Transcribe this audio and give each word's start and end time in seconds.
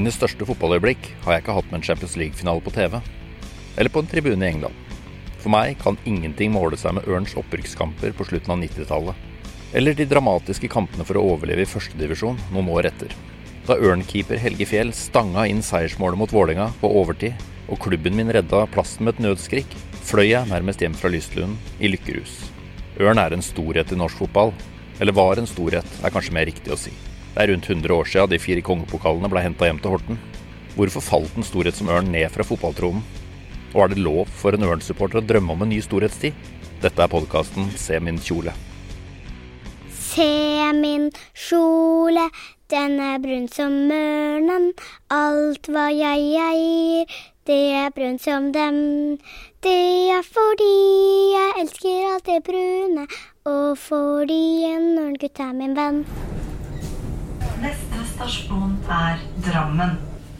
Mine 0.00 0.14
største 0.16 0.46
fotballøyeblikk 0.48 1.10
har 1.26 1.34
jeg 1.34 1.42
ikke 1.42 1.54
hatt 1.58 1.66
med 1.68 1.76
en 1.76 1.82
Champions 1.84 2.14
League-finale 2.16 2.62
på 2.64 2.72
TV. 2.72 2.94
Eller 3.76 3.92
på 3.92 4.00
en 4.00 4.06
tribune 4.08 4.46
i 4.46 4.48
England. 4.48 4.94
For 5.42 5.52
meg 5.52 5.74
kan 5.82 5.98
ingenting 6.08 6.54
måle 6.54 6.78
seg 6.80 6.94
med 6.96 7.04
Ørns 7.04 7.34
opprykkskamper 7.36 8.14
på 8.16 8.24
slutten 8.30 8.54
av 8.54 8.62
90-tallet. 8.62 9.26
Eller 9.76 9.98
de 9.98 10.06
dramatiske 10.08 10.70
kampene 10.72 11.04
for 11.04 11.20
å 11.20 11.26
overleve 11.34 11.66
i 11.66 11.68
førstedivisjon 11.68 12.40
noen 12.54 12.70
år 12.72 12.88
etter. 12.88 13.12
Da 13.68 13.76
Ørn-keeper 13.76 14.40
Helge 14.40 14.70
Fjell 14.70 14.94
stanga 14.96 15.44
inn 15.50 15.60
seiersmålet 15.60 16.22
mot 16.22 16.32
Vålerenga 16.32 16.70
på 16.80 16.94
overtid, 17.02 17.36
og 17.68 17.84
klubben 17.84 18.16
min 18.16 18.32
redda 18.32 18.64
plassen 18.72 19.04
med 19.04 19.18
et 19.18 19.26
nødskrik, 19.26 19.76
fløy 20.00 20.30
jeg 20.30 20.48
nærmest 20.48 20.80
hjem 20.80 20.96
fra 20.96 21.12
Lystlund 21.12 21.60
i 21.76 21.92
lykkerus. 21.92 22.40
Ørn 23.04 23.20
er 23.20 23.36
en 23.36 23.44
storhet 23.44 23.92
i 23.92 24.00
norsk 24.00 24.24
fotball. 24.24 24.56
Eller 24.96 25.16
var 25.16 25.36
en 25.36 25.48
storhet, 25.48 26.00
er 26.00 26.12
kanskje 26.12 26.36
mer 26.40 26.48
riktig 26.48 26.72
å 26.72 26.80
si. 26.80 26.96
Det 27.34 27.44
er 27.44 27.52
rundt 27.52 27.68
100 27.70 27.94
år 27.94 28.08
siden 28.10 28.30
de 28.32 28.38
fire 28.42 28.62
kongepokalene 28.66 29.28
ble 29.30 29.42
henta 29.44 29.68
hjem 29.68 29.78
til 29.82 29.94
Horten. 29.94 30.18
Hvorfor 30.74 31.04
falt 31.04 31.36
en 31.38 31.46
storhet 31.46 31.76
som 31.78 31.90
Ørn 31.92 32.10
ned 32.10 32.26
fra 32.34 32.46
fotballtronen? 32.46 33.04
Og 33.70 33.84
er 33.84 33.92
det 33.92 34.02
lov 34.02 34.26
for 34.34 34.56
en 34.56 34.66
Ørn-supporter 34.66 35.20
å 35.20 35.26
drømme 35.26 35.54
om 35.54 35.62
en 35.62 35.70
ny 35.70 35.78
storhetstid? 35.84 36.34
Dette 36.82 37.04
er 37.04 37.12
podkasten 37.12 37.70
Se 37.78 38.00
min 38.02 38.18
kjole. 38.18 38.54
Se 39.94 40.26
min 40.74 41.10
kjole, 41.38 42.26
den 42.72 42.98
er 43.04 43.22
brun 43.22 43.46
som 43.52 43.76
ørnen. 43.94 44.72
Alt 45.14 45.70
hva 45.70 45.86
jeg 45.94 46.34
eier, 46.34 47.20
det 47.46 47.62
er 47.78 47.94
brunt 47.94 48.22
som 48.26 48.50
dem. 48.56 49.18
Det 49.62 50.10
er 50.16 50.26
fordi 50.26 50.74
jeg 51.36 51.56
elsker 51.62 52.10
alt 52.10 52.26
det 52.26 52.42
brune, 52.48 53.06
og 53.46 53.78
fordi 53.78 54.42
en 54.72 54.96
ørngutt 55.06 55.46
er 55.46 55.54
min 55.54 55.78
venn. 55.78 56.04
Stasjon 58.20 58.74
er 58.92 59.22
Drammen. 59.40 59.94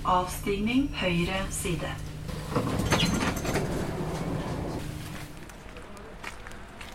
Avstigning 0.05 0.83
høyre 1.00 1.39
side. 1.48 1.89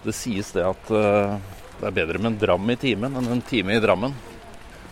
Det 0.04 0.14
sies 0.14 0.54
det 0.54 0.62
at 0.62 0.92
eh, 0.94 1.34
det 1.80 1.90
er 1.90 1.98
bedre 1.98 2.22
med 2.22 2.30
en 2.30 2.38
dram 2.38 2.70
i 2.70 2.78
timen 2.78 3.18
enn 3.18 3.32
en 3.34 3.42
time 3.50 3.74
i 3.74 3.82
Drammen. 3.82 4.14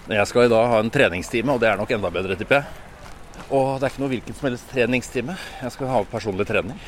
Men 0.07 0.17
jeg 0.17 0.31
skal 0.31 0.47
i 0.47 0.53
dag 0.55 0.73
ha 0.73 0.81
en 0.81 0.89
treningstime, 0.97 1.53
og 1.53 1.61
det 1.61 1.69
er 1.69 1.77
nok 1.77 1.93
enda 1.93 2.09
bedre, 2.17 2.41
tipper 2.41 2.63
jeg. 2.63 3.45
Og 3.53 3.77
det 3.77 3.85
er 3.85 3.93
ikke 3.93 4.05
noe 4.07 4.13
hvilken 4.17 4.41
som 4.41 4.49
helst 4.49 4.73
treningstime. 4.73 5.37
Jeg 5.61 5.77
skal 5.77 5.93
ha 5.93 6.03
personlig 6.09 6.49
trening. 6.49 6.83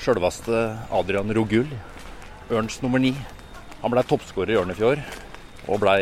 Sjølveste 0.00 0.70
Adrian 0.88 1.36
Rogul, 1.36 1.68
Ørns 2.48 2.80
nummer 2.80 3.04
ni. 3.10 3.12
Han 3.84 3.92
blei 3.92 4.08
toppskårer 4.08 4.56
i 4.56 4.62
Ørnefjord 4.64 5.04
og 5.68 5.82
blei 5.82 6.00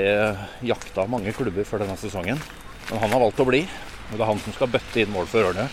jakta 0.67 1.03
av 1.03 1.11
mange 1.11 1.35
klubber 1.35 1.67
før 1.67 1.83
denne 1.83 1.99
sesongen. 1.99 2.39
Men 2.87 3.03
han 3.03 3.13
har 3.13 3.23
valgt 3.25 3.43
å 3.43 3.49
bli, 3.49 3.65
og 3.67 4.15
det 4.15 4.23
er 4.23 4.31
han 4.31 4.43
som 4.45 4.55
skal 4.55 4.71
bøtte 4.71 5.03
inn 5.03 5.11
mål 5.11 5.27
for 5.31 5.49
Ørne. 5.49 5.67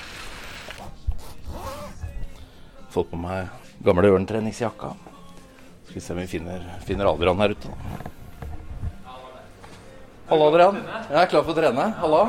Fått 2.94 3.11
på 3.11 3.19
meg 3.21 3.49
gamle 3.86 4.09
Ørn-treningsjakka. 4.16 4.94
Skal 5.86 5.95
vi 5.99 6.02
se 6.02 6.14
om 6.16 6.21
vi 6.23 6.30
finner, 6.31 6.66
finner 6.88 7.09
Adrian 7.11 7.41
her 7.41 7.53
ute. 7.53 7.71
Hallo, 10.30 10.47
Adrian. 10.49 10.80
Jeg 11.11 11.19
er 11.21 11.30
klar 11.30 11.45
for 11.45 11.53
å 11.53 11.58
trene. 11.58 11.88
Hallo. 11.99 12.23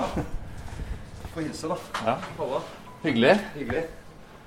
Få 1.32 1.40
hilse, 1.40 1.70
da. 1.70 1.78
Ja. 2.04 2.16
Halla. 2.40 2.60
Hyggelig. 3.04 3.36
Hyggelig. 3.54 3.84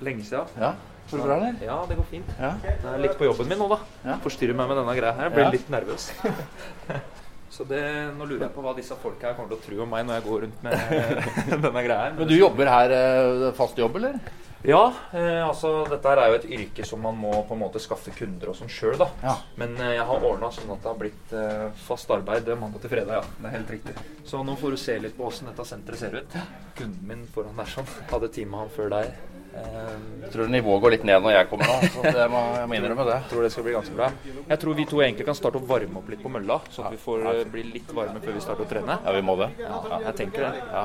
Lenge 0.06 0.26
siden. 0.28 0.54
Ja. 0.62 0.76
Går 1.08 1.22
det 1.22 1.24
bra, 1.24 1.36
eller? 1.38 1.60
Ja, 1.64 1.78
det 1.88 1.96
går 2.00 2.08
fint. 2.10 2.32
Ja. 2.40 2.50
Det 2.64 2.94
er 2.94 3.04
litt 3.06 3.16
på 3.20 3.28
jobben 3.30 3.48
min 3.48 3.62
nå, 3.62 3.70
da. 3.72 3.78
Ja. 4.04 4.18
Forstyrrer 4.24 4.58
meg 4.58 4.72
med 4.72 4.82
denne 4.82 4.96
greia 4.98 5.14
her. 5.16 5.30
Jeg 5.30 5.36
blir 5.38 5.54
litt 5.56 5.70
nervøs. 5.72 6.10
Så 7.58 7.64
det, 7.66 7.80
nå 8.18 8.26
lurer 8.28 8.44
jeg 8.46 8.54
på 8.54 8.62
hva 8.62 8.74
disse 8.78 8.94
folka 9.02 9.30
her 9.30 9.38
kommer 9.38 9.54
til 9.54 9.58
å 9.58 9.64
tro 9.64 9.86
om 9.86 9.94
meg 9.96 10.04
når 10.06 10.20
jeg 10.20 10.26
går 10.28 10.44
rundt 10.44 10.66
med 10.68 10.76
denne 11.66 11.86
greia 11.88 12.02
her. 12.04 12.18
Men 12.20 12.30
du 12.30 12.36
jobber 12.36 12.70
her 12.70 12.94
eh, 12.98 13.46
fast 13.58 13.80
jobb, 13.80 13.96
eller? 14.02 14.20
Ja, 14.68 14.94
eh, 15.14 15.48
altså 15.48 15.86
dette 15.88 16.10
her 16.12 16.20
er 16.22 16.32
jo 16.32 16.38
et 16.42 16.48
yrke 16.58 16.86
som 16.86 17.02
man 17.06 17.16
må 17.18 17.32
på 17.48 17.56
en 17.56 17.62
måte 17.62 17.80
skaffe 17.82 18.12
kunder 18.14 18.52
og 18.52 18.58
sånn 18.58 18.72
sjøl, 18.74 18.98
da. 19.00 19.08
Ja. 19.24 19.36
Men 19.62 19.78
eh, 19.80 19.94
jeg 19.96 20.06
har 20.10 20.28
ordna 20.30 20.50
sånn 20.54 20.74
at 20.76 20.82
det 20.84 20.92
har 20.92 21.00
blitt 21.00 21.34
eh, 21.40 21.66
fast 21.88 22.12
arbeid 22.14 22.50
mandag 22.60 22.84
til 22.84 22.92
fredag, 22.92 23.22
ja. 23.22 23.38
Det 23.38 23.48
er 23.48 23.56
helt 23.56 23.74
riktig. 23.78 23.96
Så 24.28 24.42
nå 24.44 24.58
får 24.60 24.76
du 24.76 24.82
se 24.82 24.98
litt 25.08 25.16
på 25.18 25.30
åssen 25.30 25.48
dette 25.48 25.66
senteret 25.70 26.02
ser 26.02 26.20
ut. 26.20 26.38
Kunden 26.78 27.10
min 27.10 27.26
foran 27.32 27.58
der 27.58 27.70
sånn. 27.78 27.88
Hadde 28.12 28.32
time 28.34 28.60
han 28.60 28.74
før 28.76 28.92
deg. 28.98 29.14
Eh, 29.58 29.94
Jeg 30.28 30.32
tror 30.34 30.50
nivået 30.52 30.82
går 30.84 30.92
litt 30.94 31.04
ned 31.08 31.22
når 31.24 31.34
jeg 31.34 31.48
kommer 31.50 31.70
nå, 31.72 31.76
så 31.94 32.02
det 32.18 32.26
må, 32.30 32.42
jeg 32.60 32.68
må 32.70 32.76
innrømme 32.78 33.06
det. 33.08 33.14
Jeg 33.24 33.30
tror 33.32 33.46
det 33.46 33.52
skal 33.54 33.64
bli 33.66 33.74
ganske 33.78 33.96
bra. 33.96 34.10
Jeg 34.52 34.60
tror 34.64 34.76
vi 34.78 34.86
to 34.92 35.00
egentlig 35.02 35.26
kan 35.30 35.38
starte 35.40 35.58
å 35.62 35.64
varme 35.70 36.02
opp 36.02 36.10
litt 36.12 36.22
på 36.22 36.32
mølla, 36.34 36.58
så 36.74 36.84
at 36.86 36.94
vi 36.94 37.00
får 37.02 37.24
eh, 37.32 37.40
bli 37.54 37.64
litt 37.72 37.94
varme 37.96 38.20
før 38.24 38.36
vi 38.36 38.44
starter 38.44 38.68
å 38.68 38.70
trene. 38.70 38.98
Ja, 39.08 39.14
vi 39.16 39.24
må 39.26 39.38
det. 39.40 39.48
Ja, 39.64 39.80
jeg 40.10 40.16
tenker 40.20 40.50
det. 40.50 40.84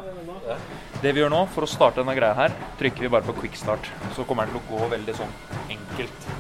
Det 1.02 1.12
vi 1.16 1.24
gjør 1.24 1.34
nå, 1.34 1.42
for 1.56 1.66
å 1.66 1.70
starte 1.70 2.00
denne 2.04 2.14
greia 2.16 2.38
her, 2.38 2.54
trykker 2.80 3.08
vi 3.08 3.12
bare 3.16 3.26
på 3.26 3.34
quick 3.42 3.58
start. 3.58 3.90
Så 4.16 4.24
kommer 4.28 4.46
den 4.48 4.54
til 4.56 4.62
å 4.62 4.78
gå 4.78 4.88
veldig 4.94 5.16
sånn 5.20 5.34
enkelt. 5.74 6.30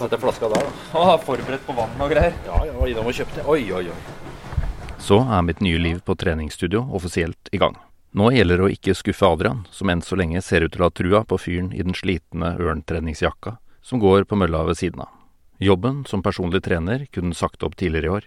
Sette 0.00 0.16
flaska 0.22 0.48
der, 0.48 0.62
da. 0.64 0.96
Å, 0.96 1.04
er 1.16 1.24
forberedt 1.26 1.66
på 1.66 1.74
vann 1.76 1.98
og 2.00 2.08
greier. 2.14 2.32
Ja, 2.46 2.62
jeg 2.70 2.78
var 2.78 2.88
innom 2.94 3.10
og 3.10 3.16
kjøpte. 3.18 3.42
Oi, 3.50 3.66
oi, 3.76 3.84
oi. 3.90 4.96
Så 5.02 5.18
er 5.26 5.42
mitt 5.44 5.60
nye 5.64 5.80
liv 5.82 5.98
på 6.06 6.14
treningsstudio 6.16 6.86
offisielt 6.96 7.50
i 7.52 7.58
gang. 7.60 7.74
Nå 8.10 8.32
gjelder 8.34 8.58
det 8.58 8.64
å 8.66 8.72
ikke 8.74 8.94
skuffe 8.98 9.22
Adrian, 9.22 9.60
som 9.70 9.90
enn 9.92 10.00
så 10.02 10.16
lenge 10.18 10.40
ser 10.42 10.64
ut 10.64 10.72
til 10.74 10.82
å 10.82 10.88
ha 10.88 10.94
trua 10.94 11.20
på 11.22 11.36
fyren 11.38 11.68
i 11.70 11.84
den 11.86 11.94
slitne 11.94 12.56
ørntreningsjakka 12.58 13.52
som 13.86 14.02
går 14.02 14.26
på 14.26 14.38
mølla 14.40 14.64
ved 14.66 14.80
siden 14.80 15.04
av. 15.04 15.12
Jobben 15.62 16.02
som 16.10 16.24
personlig 16.24 16.64
trener 16.66 17.04
kunne 17.14 17.38
sagt 17.38 17.62
opp 17.62 17.76
tidligere 17.78 18.08
i 18.08 18.14
år, 18.16 18.26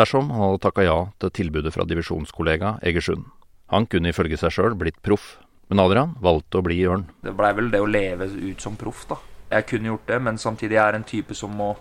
dersom 0.00 0.30
han 0.32 0.40
hadde 0.46 0.62
takka 0.64 0.86
ja 0.86 0.96
til 1.20 1.34
tilbudet 1.40 1.74
fra 1.74 1.84
divisjonskollega 1.90 2.78
Egersund. 2.88 3.26
Han 3.68 3.84
kunne 3.92 4.14
ifølge 4.14 4.40
seg 4.40 4.54
sjøl 4.54 4.78
blitt 4.80 5.02
proff, 5.04 5.34
men 5.68 5.84
Adrian 5.84 6.16
valgte 6.24 6.62
å 6.62 6.64
bli 6.64 6.80
i 6.80 6.88
Ørn. 6.88 7.04
Det 7.20 7.36
blei 7.36 7.52
vel 7.60 7.68
det 7.74 7.84
å 7.84 7.90
leve 7.90 8.30
ut 8.32 8.64
som 8.64 8.80
proff, 8.80 9.04
da. 9.12 9.20
Jeg 9.52 9.68
kunne 9.68 9.92
gjort 9.92 10.08
det, 10.08 10.22
men 10.24 10.40
samtidig 10.40 10.80
er 10.80 10.94
jeg 10.94 11.02
en 11.02 11.08
type 11.08 11.36
som 11.36 11.52
må 11.56 11.74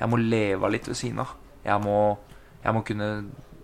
Jeg 0.00 0.10
må 0.10 0.16
leve 0.18 0.66
litt 0.72 0.88
ved 0.88 0.96
siden 0.98 1.20
av. 1.22 1.36
Jeg 1.62 1.78
må, 1.84 2.16
jeg 2.64 2.74
må 2.74 2.80
kunne 2.82 3.08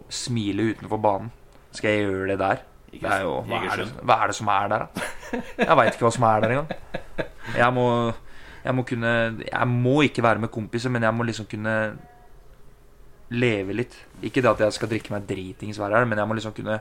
smile 0.06 0.68
utenfor 0.70 1.00
banen. 1.02 1.32
Skal 1.74 1.96
jeg 1.96 2.04
gjøre 2.04 2.28
det 2.30 2.36
der? 2.38 2.60
Det 2.92 3.04
er 3.04 3.24
jo, 3.24 3.34
hva, 3.46 3.62
er 3.68 3.82
det, 3.82 3.88
hva 4.02 4.16
er 4.22 4.30
det 4.30 4.36
som 4.38 4.48
er 4.52 4.70
der, 4.72 4.84
da? 4.84 5.40
Jeg 5.60 5.76
veit 5.76 5.90
ikke 5.92 6.06
hva 6.06 6.12
som 6.14 6.24
er 6.28 6.44
der 6.44 6.54
engang. 6.54 7.26
Jeg 7.58 7.74
må, 7.76 7.86
jeg 8.64 8.76
må 8.76 8.84
kunne 8.88 9.10
Jeg 9.44 9.68
må 9.68 9.94
ikke 10.06 10.24
være 10.24 10.42
med 10.44 10.52
kompiser, 10.52 10.92
men 10.92 11.04
jeg 11.04 11.14
må 11.14 11.26
liksom 11.28 11.48
kunne 11.50 11.74
leve 13.28 13.76
litt. 13.76 13.96
Ikke 14.24 14.40
det 14.40 14.50
at 14.50 14.62
jeg 14.64 14.76
skal 14.78 14.90
drikke 14.90 15.12
meg 15.12 15.26
dritings 15.28 15.78
hver 15.80 15.92
helg, 15.96 16.08
men 16.08 16.20
jeg 16.20 16.30
må 16.30 16.38
liksom 16.38 16.54
kunne 16.56 16.78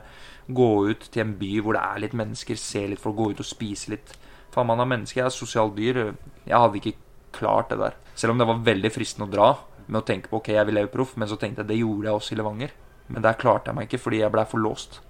gå 0.48 0.68
ut 0.88 1.08
til 1.12 1.24
en 1.26 1.34
by 1.40 1.50
hvor 1.60 1.76
det 1.76 1.84
er 1.84 2.02
litt 2.06 2.16
mennesker, 2.16 2.60
se 2.60 2.86
litt 2.88 3.02
folk, 3.02 3.18
gå 3.18 3.30
ut 3.34 3.42
og 3.44 3.48
spise 3.48 3.92
litt. 3.92 4.14
Faen, 4.54 4.68
man 4.70 4.80
er 4.80 4.88
menneske, 4.88 5.20
jeg 5.20 5.28
er 5.28 5.34
sosialt 5.34 5.76
dyr. 5.76 6.00
Jeg 6.48 6.56
hadde 6.56 6.80
ikke 6.80 6.96
klart 7.36 7.72
det 7.72 7.80
der. 7.82 7.98
Selv 8.16 8.32
om 8.32 8.40
det 8.40 8.48
var 8.48 8.64
veldig 8.64 8.92
fristende 8.94 9.28
å 9.28 9.34
dra 9.34 9.50
med 9.88 10.00
å 10.00 10.06
tenke 10.08 10.30
på 10.30 10.40
ok, 10.40 10.54
jeg 10.56 10.68
vil 10.68 10.80
leve 10.80 10.92
proff, 10.92 11.14
men 11.20 11.28
så 11.28 11.36
tenkte 11.40 11.64
jeg 11.64 11.72
det 11.72 11.82
gjorde 11.82 12.08
jeg 12.08 12.20
også 12.20 12.34
i 12.34 12.40
Levanger. 12.40 12.72
Men 13.08 13.24
der 13.24 13.38
klarte 13.40 13.70
jeg 13.70 13.76
meg 13.78 13.88
ikke 13.88 14.02
fordi 14.04 14.22
jeg 14.22 14.32
blei 14.32 14.44
for 14.48 14.64
låst. 14.64 15.00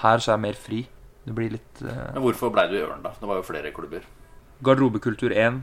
Her 0.00 0.22
så 0.22 0.32
er 0.32 0.38
jeg 0.38 0.44
mer 0.46 0.58
fri. 0.58 0.80
Det 1.22 1.34
blir 1.36 1.52
litt 1.54 1.82
uh... 1.84 2.14
Men 2.14 2.24
hvorfor 2.24 2.50
blei 2.54 2.66
du 2.70 2.78
i 2.78 2.82
Ørn, 2.82 3.02
da? 3.04 3.12
Det 3.18 3.28
var 3.28 3.38
jo 3.38 3.46
flere 3.46 3.72
klubber. 3.74 4.06
Garderobekultur 4.64 5.34
1. 5.34 5.60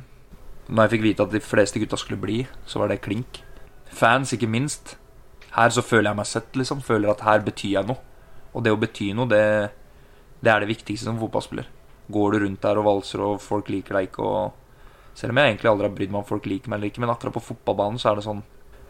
Når 0.69 0.85
jeg 0.85 0.93
fikk 0.93 1.05
vite 1.07 1.25
at 1.25 1.33
de 1.33 1.41
fleste 1.43 1.81
gutta 1.81 1.97
skulle 1.99 2.21
bli, 2.21 2.43
så 2.69 2.81
var 2.81 2.91
det 2.91 3.01
klink. 3.03 3.41
Fans, 3.89 4.31
ikke 4.35 4.49
minst. 4.51 4.95
Her 5.55 5.73
så 5.73 5.81
føler 5.81 6.11
jeg 6.11 6.19
meg 6.19 6.29
sett, 6.29 6.53
liksom. 6.55 6.85
Føler 6.85 7.11
at 7.11 7.25
her 7.25 7.41
betyr 7.43 7.79
jeg 7.79 7.89
noe. 7.89 7.99
Og 8.53 8.63
det 8.65 8.73
å 8.73 8.79
bety 8.79 9.11
noe, 9.17 9.29
det, 9.29 9.43
det 10.41 10.53
er 10.53 10.63
det 10.63 10.71
viktigste 10.71 11.09
som 11.09 11.19
fotballspiller. 11.21 11.67
Går 12.09 12.33
du 12.33 12.43
rundt 12.45 12.63
der 12.63 12.79
og 12.81 12.87
valser, 12.87 13.23
og 13.25 13.41
folk 13.43 13.69
liker 13.73 13.99
deg 13.99 14.09
ikke, 14.09 14.25
og 14.25 14.55
Selv 15.19 15.33
om 15.33 15.39
jeg 15.41 15.49
egentlig 15.49 15.67
aldri 15.67 15.87
har 15.87 15.95
brydd 15.97 16.11
meg 16.13 16.21
om 16.21 16.27
folk 16.29 16.45
liker 16.47 16.71
meg 16.71 16.77
eller 16.77 16.91
ikke, 16.91 17.01
men 17.03 17.09
akkurat 17.11 17.35
på 17.35 17.41
fotballbanen 17.43 17.99
så 17.99 18.11
er 18.11 18.19
det 18.19 18.23
sånn 18.23 18.37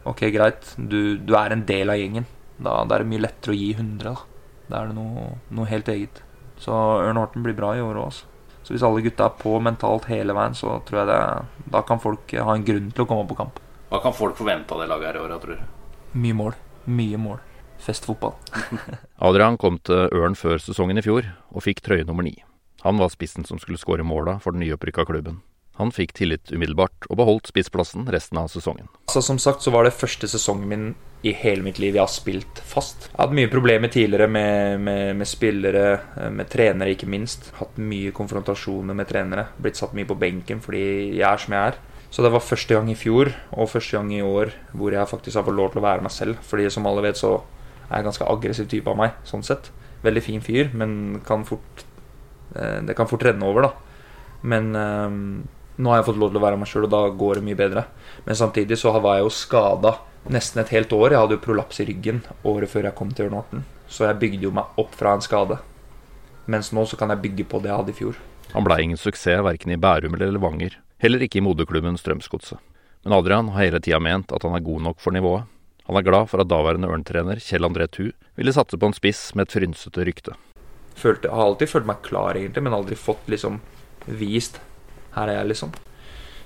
Ok, 0.07 0.19
greit, 0.29 0.67
du, 0.77 1.17
du 1.17 1.33
er 1.33 1.55
en 1.55 1.63
del 1.65 1.89
av 1.89 1.97
gjengen. 1.97 2.27
Da, 2.59 2.83
da 2.85 2.95
er 2.95 3.03
det 3.03 3.09
mye 3.09 3.23
lettere 3.23 3.55
å 3.55 3.57
gi 3.57 3.71
100, 3.73 4.03
da. 4.05 4.38
Da 4.69 4.83
er 4.83 4.91
det 4.91 4.97
noe, 4.97 5.31
noe 5.49 5.69
helt 5.69 5.89
eget. 5.89 6.21
Så 6.59 6.73
Ørn 6.73 7.17
Horten 7.17 7.45
blir 7.45 7.57
bra 7.57 7.73
i 7.75 7.81
år 7.81 7.97
òg, 7.97 8.11
altså. 8.11 8.25
Så 8.63 8.75
hvis 8.75 8.83
alle 8.85 9.01
gutta 9.01 9.25
er 9.29 9.37
på 9.39 9.55
mentalt 9.65 10.05
hele 10.11 10.35
veien, 10.37 10.53
så 10.53 10.75
tror 10.85 10.99
jeg 10.99 11.07
det 11.09 11.19
Da 11.73 11.81
kan 11.87 12.01
folk 12.03 12.29
ha 12.35 12.53
en 12.53 12.65
grunn 12.67 12.91
til 12.93 13.05
å 13.05 13.09
komme 13.09 13.25
på 13.29 13.37
kamp. 13.39 13.57
Hva 13.89 14.01
kan 14.03 14.13
folk 14.13 14.37
forvente 14.37 14.75
av 14.75 14.83
det 14.83 14.89
laget 14.91 15.09
her 15.09 15.17
i 15.17 15.23
år, 15.23 15.37
tror 15.41 15.57
du? 15.57 15.95
Mye 16.19 16.37
mål. 16.37 16.57
Mye 16.85 17.17
mål. 17.17 17.39
Festfotball. 17.81 18.35
Adrian 19.29 19.57
kom 19.57 19.79
til 19.81 20.05
Ørn 20.13 20.37
før 20.37 20.61
sesongen 20.61 21.01
i 21.01 21.05
fjor, 21.05 21.31
og 21.49 21.65
fikk 21.65 21.81
trøye 21.85 22.05
nummer 22.05 22.27
ni. 22.27 22.35
Han 22.85 23.01
var 23.01 23.09
spissen 23.11 23.47
som 23.47 23.59
skulle 23.59 23.81
skåre 23.81 24.05
måla 24.05 24.37
for 24.43 24.53
den 24.53 24.61
nyopprykka 24.63 25.07
klubben. 25.09 25.41
Han 25.79 25.93
fikk 25.95 26.13
tillit 26.17 26.51
umiddelbart, 26.51 27.07
og 27.07 27.21
beholdt 27.21 27.49
spissplassen 27.53 28.07
resten 28.11 28.39
av 28.41 28.49
sesongen. 28.51 28.89
Altså 29.07 29.23
Som 29.23 29.39
sagt 29.39 29.63
så 29.63 29.71
var 29.71 29.87
det 29.87 29.95
første 29.95 30.27
sesongen 30.27 30.67
min 30.67 30.89
i 31.21 31.33
hele 31.35 31.63
mitt 31.65 31.79
liv 31.79 31.97
jeg 31.97 32.03
har 32.03 32.11
spilt 32.11 32.61
fast. 32.63 33.09
Jeg 33.09 33.17
har 33.17 33.27
hatt 33.27 33.35
mye 33.35 33.51
problemer 33.51 33.91
tidligere 33.91 34.29
med, 34.31 34.79
med, 34.79 35.17
med 35.19 35.27
spillere, 35.27 35.85
eh, 36.15 36.29
med 36.31 36.47
trenere 36.51 36.93
ikke 36.93 37.09
minst. 37.11 37.49
Hatt 37.59 37.79
mye 37.79 38.13
konfrontasjoner 38.15 38.95
med 38.95 39.09
trenere. 39.09 39.49
Blitt 39.59 39.79
satt 39.79 39.95
mye 39.97 40.07
på 40.07 40.15
benken 40.19 40.63
fordi 40.63 40.83
jeg 41.17 41.25
er 41.27 41.43
som 41.43 41.55
jeg 41.57 41.73
er. 41.73 41.79
Så 42.09 42.23
det 42.25 42.31
var 42.33 42.41
første 42.41 42.73
gang 42.73 42.87
i 42.89 42.97
fjor 42.97 43.29
og 43.51 43.69
første 43.69 43.99
gang 43.99 44.13
i 44.15 44.23
år 44.25 44.53
hvor 44.71 44.95
jeg 44.95 45.11
faktisk 45.11 45.37
har 45.37 45.45
fått 45.45 45.59
lov 45.59 45.73
til 45.73 45.83
å 45.83 45.85
være 45.85 46.07
meg 46.07 46.15
selv. 46.15 46.39
Fordi 46.47 46.69
som 46.73 46.87
alle 46.89 47.03
vet 47.05 47.19
så 47.19 47.35
er 47.89 47.97
jeg 47.97 47.99
en 47.99 48.09
ganske 48.09 48.31
aggressiv 48.31 48.71
type 48.71 48.89
av 48.89 48.97
meg, 48.97 49.19
sånn 49.27 49.45
sett. 49.45 49.69
Veldig 50.05 50.23
fin 50.23 50.41
fyr, 50.41 50.71
men 50.71 51.19
kan 51.27 51.43
fort 51.47 51.83
eh, 52.55 52.79
det 52.87 52.95
kan 52.97 53.09
fort 53.11 53.27
renne 53.27 53.45
over, 53.45 53.67
da. 53.67 54.15
Men 54.47 54.71
eh, 54.79 55.19
nå 55.79 55.91
har 55.91 56.01
jeg 56.01 56.09
fått 56.09 56.19
lov 56.19 56.33
til 56.33 56.41
å 56.41 56.43
være 56.43 56.59
meg 56.59 56.67
sjøl, 56.67 56.85
og 56.89 56.91
da 56.91 57.01
går 57.15 57.39
det 57.39 57.45
mye 57.47 57.57
bedre. 57.59 57.85
Men 58.25 58.35
samtidig 58.35 58.77
så 58.81 58.91
var 58.99 59.17
jeg 59.17 59.25
jo 59.25 59.33
skada 59.33 59.93
nesten 60.27 60.59
et 60.61 60.73
helt 60.75 60.91
år. 60.95 61.13
Jeg 61.13 61.23
hadde 61.23 61.37
jo 61.37 61.43
prolaps 61.45 61.79
i 61.79 61.85
ryggen 61.87 62.19
året 62.43 62.71
før 62.71 62.89
jeg 62.89 62.97
kom 62.97 63.13
til 63.15 63.29
Ørn 63.29 63.37
Horten. 63.39 63.63
Så 63.87 64.03
jeg 64.05 64.19
bygde 64.19 64.49
jo 64.49 64.55
meg 64.55 64.81
opp 64.81 64.97
fra 64.99 65.15
en 65.15 65.23
skade. 65.23 65.61
Mens 66.51 66.73
nå 66.75 66.83
så 66.89 66.99
kan 66.99 67.13
jeg 67.13 67.23
bygge 67.23 67.47
på 67.47 67.61
det 67.63 67.71
jeg 67.71 67.79
hadde 67.79 67.93
i 67.93 67.99
fjor. 68.01 68.19
Han 68.51 68.65
blei 68.65 68.81
ingen 68.83 68.99
suksess 68.99 69.43
verken 69.45 69.71
i 69.71 69.79
Bærum 69.79 70.17
eller 70.17 70.33
Levanger, 70.33 70.75
heller 70.99 71.23
ikke 71.23 71.39
i 71.39 71.45
moderklubben 71.45 71.97
Strømsgodset. 72.01 72.59
Men 73.05 73.15
Adrian 73.15 73.51
har 73.53 73.63
hele 73.63 73.79
tida 73.79 74.01
ment 74.03 74.33
at 74.35 74.43
han 74.43 74.57
er 74.57 74.65
god 74.65 74.83
nok 74.89 74.99
for 74.99 75.15
nivået. 75.15 75.47
Han 75.87 75.97
er 75.97 76.05
glad 76.05 76.27
for 76.29 76.41
at 76.43 76.49
daværende 76.49 76.89
Ørn-trener 76.91 77.39
Kjell 77.41 77.65
André 77.65 77.87
Thu 77.87 78.09
ville 78.37 78.53
satse 78.53 78.77
på 78.77 78.89
en 78.89 78.97
spiss 78.97 79.29
med 79.33 79.47
et 79.47 79.55
frynsete 79.55 80.03
rykte. 80.05 80.35
Følte, 80.99 81.29
jeg 81.29 81.37
har 81.37 81.45
alltid 81.47 81.71
følt 81.71 81.87
meg 81.87 82.01
klar, 82.03 82.35
egentlig, 82.35 82.65
men 82.65 82.75
aldri 82.75 82.97
fått 82.99 83.29
liksom 83.31 83.61
vist 84.19 84.59
Her 85.15 85.27
er 85.27 85.39
jeg, 85.41 85.51
liksom. 85.53 85.73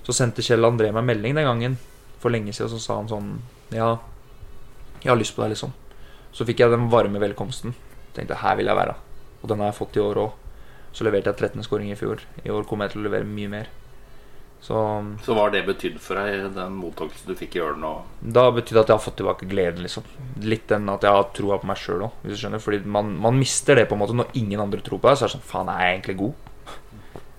Så 0.04 0.16
sendte 0.16 0.44
Kjell 0.46 0.68
André 0.68 0.92
meg 0.96 1.06
melding 1.08 1.36
den 1.38 1.48
gangen 1.48 1.78
for 2.20 2.34
lenge 2.34 2.54
siden, 2.54 2.70
og 2.70 2.76
så 2.76 2.82
sa 2.84 3.00
han 3.00 3.12
sånn 3.12 3.32
Ja, 3.74 3.98
jeg 5.04 5.12
har 5.12 5.20
lyst 5.20 5.36
på 5.36 5.44
deg, 5.44 5.56
liksom. 5.56 5.74
Så 6.34 6.48
fikk 6.48 6.64
jeg 6.64 6.72
den 6.74 6.90
varme 6.90 7.20
velkomsten. 7.22 7.76
Tenkte 8.16 8.40
her 8.42 8.58
vil 8.58 8.70
jeg 8.70 8.78
være. 8.78 8.96
Og 9.44 9.50
den 9.52 9.62
har 9.62 9.72
jeg 9.72 9.80
fått 9.82 10.00
i 10.00 10.04
år 10.04 10.20
òg. 10.22 10.32
Så 10.94 11.06
leverte 11.06 11.32
jeg 11.32 11.52
13 11.52 11.66
skåringer 11.66 11.98
i 11.98 12.00
fjor. 12.00 12.22
I 12.46 12.52
år 12.54 12.68
kommer 12.70 12.88
jeg 12.88 12.96
til 12.96 13.04
å 13.04 13.08
levere 13.08 13.28
mye 13.28 13.52
mer. 13.52 13.72
Så 14.64 14.76
Så 15.26 15.36
hva 15.36 15.50
har 15.50 15.52
det 15.52 15.66
betydd 15.68 15.98
for 16.00 16.16
deg, 16.16 16.46
den 16.56 16.78
mottakelsen 16.80 17.28
du 17.28 17.36
fikk 17.36 17.58
i 17.58 17.64
Ørn? 17.66 17.84
Da 18.22 18.46
betyr 18.56 18.78
det 18.78 18.84
at 18.86 18.92
jeg 18.94 18.96
har 18.96 19.04
fått 19.04 19.18
tilbake 19.20 19.50
gleden, 19.50 19.84
liksom. 19.84 20.06
Litt 20.48 20.70
den 20.72 20.88
at 20.94 21.04
jeg 21.04 21.12
har 21.12 21.28
troa 21.36 21.58
på 21.60 21.68
meg 21.68 21.82
sjøl 21.82 22.06
òg, 22.08 22.16
hvis 22.24 22.38
du 22.38 22.44
skjønner. 22.46 22.64
Fordi 22.64 22.80
man, 22.86 23.12
man 23.20 23.36
mister 23.36 23.76
det 23.76 23.90
på 23.90 23.98
en 23.98 24.04
måte 24.06 24.16
når 24.16 24.32
ingen 24.40 24.64
andre 24.64 24.80
tror 24.86 25.02
på 25.04 25.10
deg. 25.10 25.20
Så 25.20 25.28
er 25.28 25.34
det 25.34 25.36
sånn 25.36 25.50
Faen, 25.50 25.74
er 25.74 25.84
jeg 25.84 25.98
egentlig 25.98 26.18
god? 26.22 26.50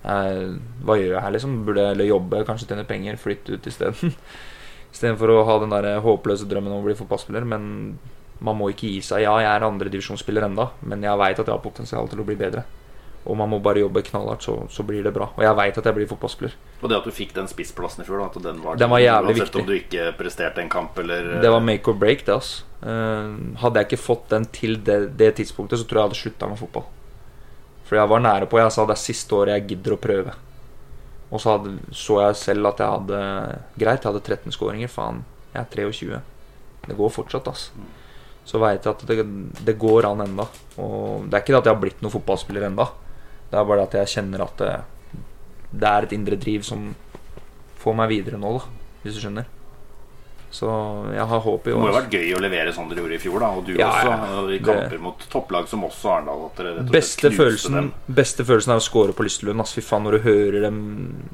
Eh, 0.05 0.55
hva 0.85 0.97
gjør 0.99 1.15
jeg 1.15 1.23
her, 1.25 1.33
liksom? 1.35 1.55
Burde 1.65 1.87
jeg 1.97 2.09
jobbe, 2.11 2.43
kanskje 2.47 2.69
tjene 2.69 2.85
penger, 2.87 3.17
flytte 3.21 3.57
ut 3.57 3.67
isteden? 3.71 4.13
Istedenfor 4.95 5.33
å 5.33 5.39
ha 5.47 5.57
den 5.63 5.73
der 5.73 5.99
håpløse 6.05 6.47
drømmen 6.47 6.71
om 6.71 6.83
å 6.83 6.85
bli 6.85 6.95
fotballspiller. 6.95 7.43
Men 7.49 7.97
man 8.45 8.57
må 8.59 8.69
ikke 8.71 8.87
gi 8.93 9.01
seg. 9.03 9.25
Ja, 9.25 9.35
jeg 9.43 9.51
er 9.51 9.65
andredivisjonsspiller 9.67 10.45
enda, 10.47 10.69
men 10.87 11.03
jeg 11.03 11.19
veit 11.19 11.39
at 11.41 11.47
jeg 11.49 11.55
har 11.55 11.63
potensial 11.63 12.07
til 12.11 12.21
å 12.23 12.27
bli 12.27 12.37
bedre. 12.39 12.63
Og 13.25 13.33
man 13.39 13.49
må 13.49 13.57
bare 13.65 13.81
jobbe 13.81 14.03
knallhardt, 14.05 14.43
så, 14.45 14.53
så 14.69 14.83
blir 14.85 15.01
det 15.01 15.11
bra. 15.15 15.31
Og 15.33 15.41
jeg 15.41 15.57
veit 15.57 15.77
at 15.81 15.87
jeg 15.89 15.95
blir 15.97 16.07
fotballspiller. 16.11 16.53
Og 16.83 16.91
det 16.91 16.99
at 16.99 17.07
du 17.09 17.13
fikk 17.15 17.33
den 17.33 17.47
spissplassen 17.49 18.03
i 18.03 18.05
fjor, 18.05 18.21
da, 18.21 18.43
den 18.51 18.59
var, 18.61 18.77
Den 18.77 18.91
var 18.93 19.01
jævlig 19.01 19.33
uansett 19.33 19.47
viktig. 19.49 19.63
om 19.63 19.71
du 19.71 19.75
ikke 19.79 20.03
presterte 20.19 20.61
en 20.61 20.69
kamp 20.69 20.99
eller 21.01 21.31
Det 21.41 21.49
var 21.55 21.63
make 21.65 21.89
or 21.89 21.97
break, 21.97 22.21
det. 22.27 22.35
altså 22.37 22.63
Eh, 22.85 23.29
Hadde 23.63 23.81
jeg 23.81 23.87
ikke 23.89 23.97
fått 23.97 24.27
den 24.29 24.43
til 24.53 24.75
det, 24.85 24.97
det 25.17 25.31
tidspunktet, 25.39 25.79
så 25.81 25.87
tror 25.89 25.97
jeg 25.97 26.03
jeg 26.03 26.09
hadde 26.11 26.19
slutta 26.19 26.49
med 26.51 26.59
fotball. 26.59 26.83
For 27.85 27.99
jeg 27.99 28.09
var 28.09 28.23
nære 28.23 28.49
på. 28.49 28.59
Jeg 28.59 28.73
sa 28.73 28.85
det 28.87 28.95
er 28.95 29.03
siste 29.03 29.37
året 29.37 29.59
jeg 29.59 29.67
gidder 29.73 29.95
å 29.95 30.01
prøve. 30.01 30.33
Og 31.33 31.41
så 31.41 31.55
hadde, 31.55 31.75
så 31.95 32.21
jeg 32.21 32.39
selv 32.39 32.69
at 32.71 32.81
jeg 32.81 32.95
hadde 32.95 33.19
Greit, 33.75 34.01
jeg 34.01 34.09
hadde 34.09 34.23
13 34.23 34.55
skåringer. 34.55 34.91
Faen, 34.91 35.23
jeg 35.53 35.61
er 35.61 35.69
23. 35.73 36.21
Det 36.85 36.97
går 36.97 37.13
fortsatt, 37.13 37.47
ass. 37.49 37.69
Så 38.45 38.61
veit 38.61 38.85
jeg 38.85 38.93
at 38.93 39.05
det, 39.09 39.23
det 39.65 39.73
går 39.81 40.05
an 40.05 40.21
enda 40.21 40.43
Og 40.77 41.23
det 41.25 41.33
er 41.33 41.41
ikke 41.41 41.55
det 41.55 41.61
at 41.63 41.65
jeg 41.65 41.73
har 41.73 41.79
blitt 41.81 42.03
noen 42.05 42.13
fotballspiller 42.13 42.67
enda 42.67 42.85
Det 43.49 43.57
er 43.57 43.65
bare 43.65 43.79
det 43.79 43.87
at 43.87 43.95
jeg 44.03 44.11
kjenner 44.19 44.43
at 44.45 44.61
det, 44.61 44.67
det 45.73 45.89
er 45.89 46.05
et 46.05 46.13
indre 46.13 46.37
driv 46.37 46.61
som 46.67 46.91
får 47.81 47.97
meg 47.97 48.11
videre 48.13 48.37
nå, 48.41 48.51
da. 48.59 48.91
Hvis 49.01 49.17
du 49.17 49.23
skjønner. 49.23 49.49
Så 50.55 50.67
jeg 51.11 51.25
har 51.27 51.41
håp 51.43 51.65
i 51.67 51.71
Det 51.73 51.79
må 51.81 51.89
jo 51.89 51.93
ha 51.93 51.99
vært 51.99 52.13
gøy 52.15 52.29
å 52.37 52.39
levere 52.39 52.71
sånn 52.71 52.87
dere 52.87 53.01
gjorde 53.03 53.17
i 53.17 53.21
fjor, 53.25 53.39
da. 53.43 53.47
Og 53.57 53.65
du 53.67 53.73
Ja, 53.75 53.89
også. 53.91 54.45
I 54.53 54.57
Det- 54.57 54.63
kamper 54.65 54.99
mot 55.03 55.25
topplag 55.33 55.67
som 55.67 55.83
også 55.83 56.13
Arendal. 56.13 56.45
At 56.45 56.55
dere 56.61 56.69
rett 56.75 56.79
og 56.79 56.85
slett 56.85 56.91
Beste 56.95 57.27
knuste 57.27 57.39
følelsen, 57.41 57.73
dem. 57.75 57.89
beste 58.21 58.45
følelsen 58.47 58.71
er 58.71 58.79
å 58.79 58.85
score 58.85 59.11
på 59.17 59.23
Lystelund. 59.27 59.59
ass. 59.59 59.73
Fy 59.75 59.81
faen, 59.81 60.03
når 60.07 60.11
du 60.11 60.19
hører 60.29 60.61
dem 60.61 60.79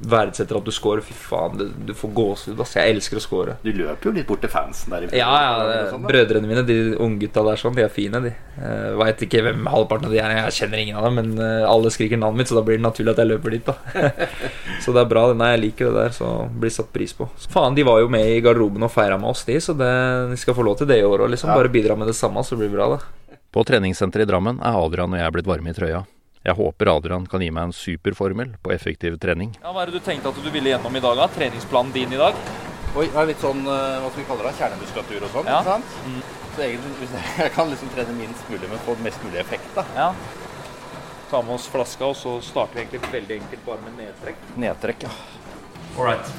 verdsetter 0.02 0.58
at 0.58 0.66
du 0.66 0.72
scorer. 0.72 1.02
Fy 1.06 1.14
faen, 1.14 1.58
du 1.86 1.94
får 1.94 2.14
gåsehud. 2.14 2.58
Jeg 2.74 2.96
elsker 2.96 3.18
å 3.18 3.22
score. 3.22 3.58
Du 3.64 3.72
løper 3.72 4.04
jo 4.10 4.12
litt 4.12 4.28
bort 4.28 4.42
til 4.42 4.50
fansen 4.50 4.90
der. 4.90 5.02
Ja, 5.16 5.30
ja, 5.30 5.92
sånn. 5.92 6.08
Brødrene 6.08 6.48
mine, 6.48 6.66
de 6.66 6.96
unggutta 6.98 7.44
der, 7.46 7.56
sånn, 7.62 7.76
de 7.76 7.84
er 7.84 7.90
fine, 7.90 8.22
de. 8.22 8.34
Uh, 8.58 8.98
Veit 8.98 9.18
ikke 9.22 9.42
hvem 9.44 9.66
halvparten 9.68 10.06
av 10.06 10.12
de 10.12 10.18
er. 10.20 10.50
Jeg 10.50 10.70
kjenner 10.70 10.78
ingen 10.82 10.96
av 10.98 11.04
dem, 11.04 11.16
men 11.16 11.40
uh, 11.40 11.70
alle 11.70 11.90
skriker 11.94 12.18
navnet 12.18 12.38
mitt, 12.38 12.48
så 12.48 12.56
da 12.56 12.62
blir 12.66 12.78
det 12.78 12.86
naturlig 12.86 13.12
at 13.12 13.18
jeg 13.18 13.28
løper 13.28 13.52
dit. 13.52 13.66
da 13.66 13.76
Så 14.82 14.94
det 14.96 15.04
er 15.04 15.10
bra. 15.12 15.28
Nei, 15.38 15.52
jeg 15.56 15.62
liker 15.68 15.92
det 15.92 15.96
der, 16.00 16.16
så 16.16 16.30
blir 16.50 16.72
satt 16.74 16.90
pris 16.94 17.14
på. 17.14 17.28
Så 17.38 17.50
faen, 17.54 17.76
de 17.78 17.84
var 17.86 18.00
jo 18.02 18.10
med 18.10 18.26
i 18.26 18.40
garderoben 18.42 18.84
og 18.88 18.92
feira 18.92 19.18
med 19.22 19.30
oss, 19.30 19.44
de, 19.46 19.60
så 19.62 19.76
det, 19.78 19.92
de 20.32 20.38
skal 20.42 20.58
få 20.58 20.66
lov 20.66 20.80
til 20.82 20.90
det 20.90 20.98
i 21.02 21.06
år 21.06 21.26
òg, 21.28 21.30
liksom. 21.36 21.54
Bare 21.54 21.70
bidra 21.70 21.96
med 22.00 22.10
det 22.10 22.16
samme, 22.18 22.42
så 22.44 22.58
blir 22.58 22.70
det 22.72 22.76
bra, 22.80 22.96
det. 22.98 23.38
På 23.52 23.64
treningssenteret 23.68 24.26
i 24.26 24.32
Drammen 24.32 24.60
er 24.64 24.78
Adrian 24.80 25.12
og 25.14 25.20
jeg 25.20 25.34
blitt 25.36 25.50
varme 25.50 25.70
i 25.70 25.76
trøya. 25.78 26.02
Jeg 26.42 26.56
håper 26.58 26.90
Adrian 26.90 27.26
kan 27.30 27.44
gi 27.44 27.52
meg 27.54 27.68
en 27.70 27.74
superformel 27.76 28.56
på 28.64 28.72
effektiv 28.74 29.20
trening. 29.22 29.52
Ja, 29.62 29.70
Hva 29.76 29.84
er 29.84 29.92
det 29.92 30.00
du 30.00 30.06
tenkte 30.06 30.32
at 30.32 30.40
du 30.42 30.50
ville 30.50 30.72
gjennom 30.72 30.96
i 30.98 31.02
dag? 31.04 31.20
da? 31.20 31.28
Treningsplanen 31.36 31.92
din 31.94 32.16
i 32.16 32.18
dag? 32.18 32.34
Oi, 32.98 33.06
det 33.06 33.20
er 33.22 33.28
litt 33.30 33.44
sånn, 33.44 33.62
eh, 33.62 34.00
hva 34.02 34.10
skal 34.10 34.24
vi 34.24 34.28
kalle 34.32 34.48
det, 34.48 34.56
kjernemuskulatur 34.58 35.28
og 35.28 35.30
sånn, 35.36 35.46
Ja. 35.52 35.60
ikke 35.62 35.76
sant? 35.76 36.32
Så 36.56 36.64
egentlig, 36.66 37.08
jeg, 37.12 37.22
jeg 37.46 37.52
kan 37.56 37.70
liksom 37.70 37.92
trene 37.94 38.16
minst 38.18 38.50
mulig, 38.50 38.68
men 38.72 38.82
få 38.88 38.96
mest 39.06 39.22
mulig 39.24 39.40
effekt 39.44 39.70
da. 39.78 39.86
Ja. 39.96 40.10
Ta 41.32 41.40
med 41.42 41.56
oss 41.56 41.68
flaska, 41.72 42.06
og 42.12 42.16
så 42.20 42.34
starter 42.44 42.76
vi 42.76 42.82
egentlig 42.84 43.12
veldig 43.14 43.36
enkelt 43.40 43.62
bare 43.66 43.80
med 43.86 43.94
nedtrekk. 44.02 44.40
Nedtrekk, 44.60 45.06
ja. 45.08 45.12
Alright. 45.98 46.32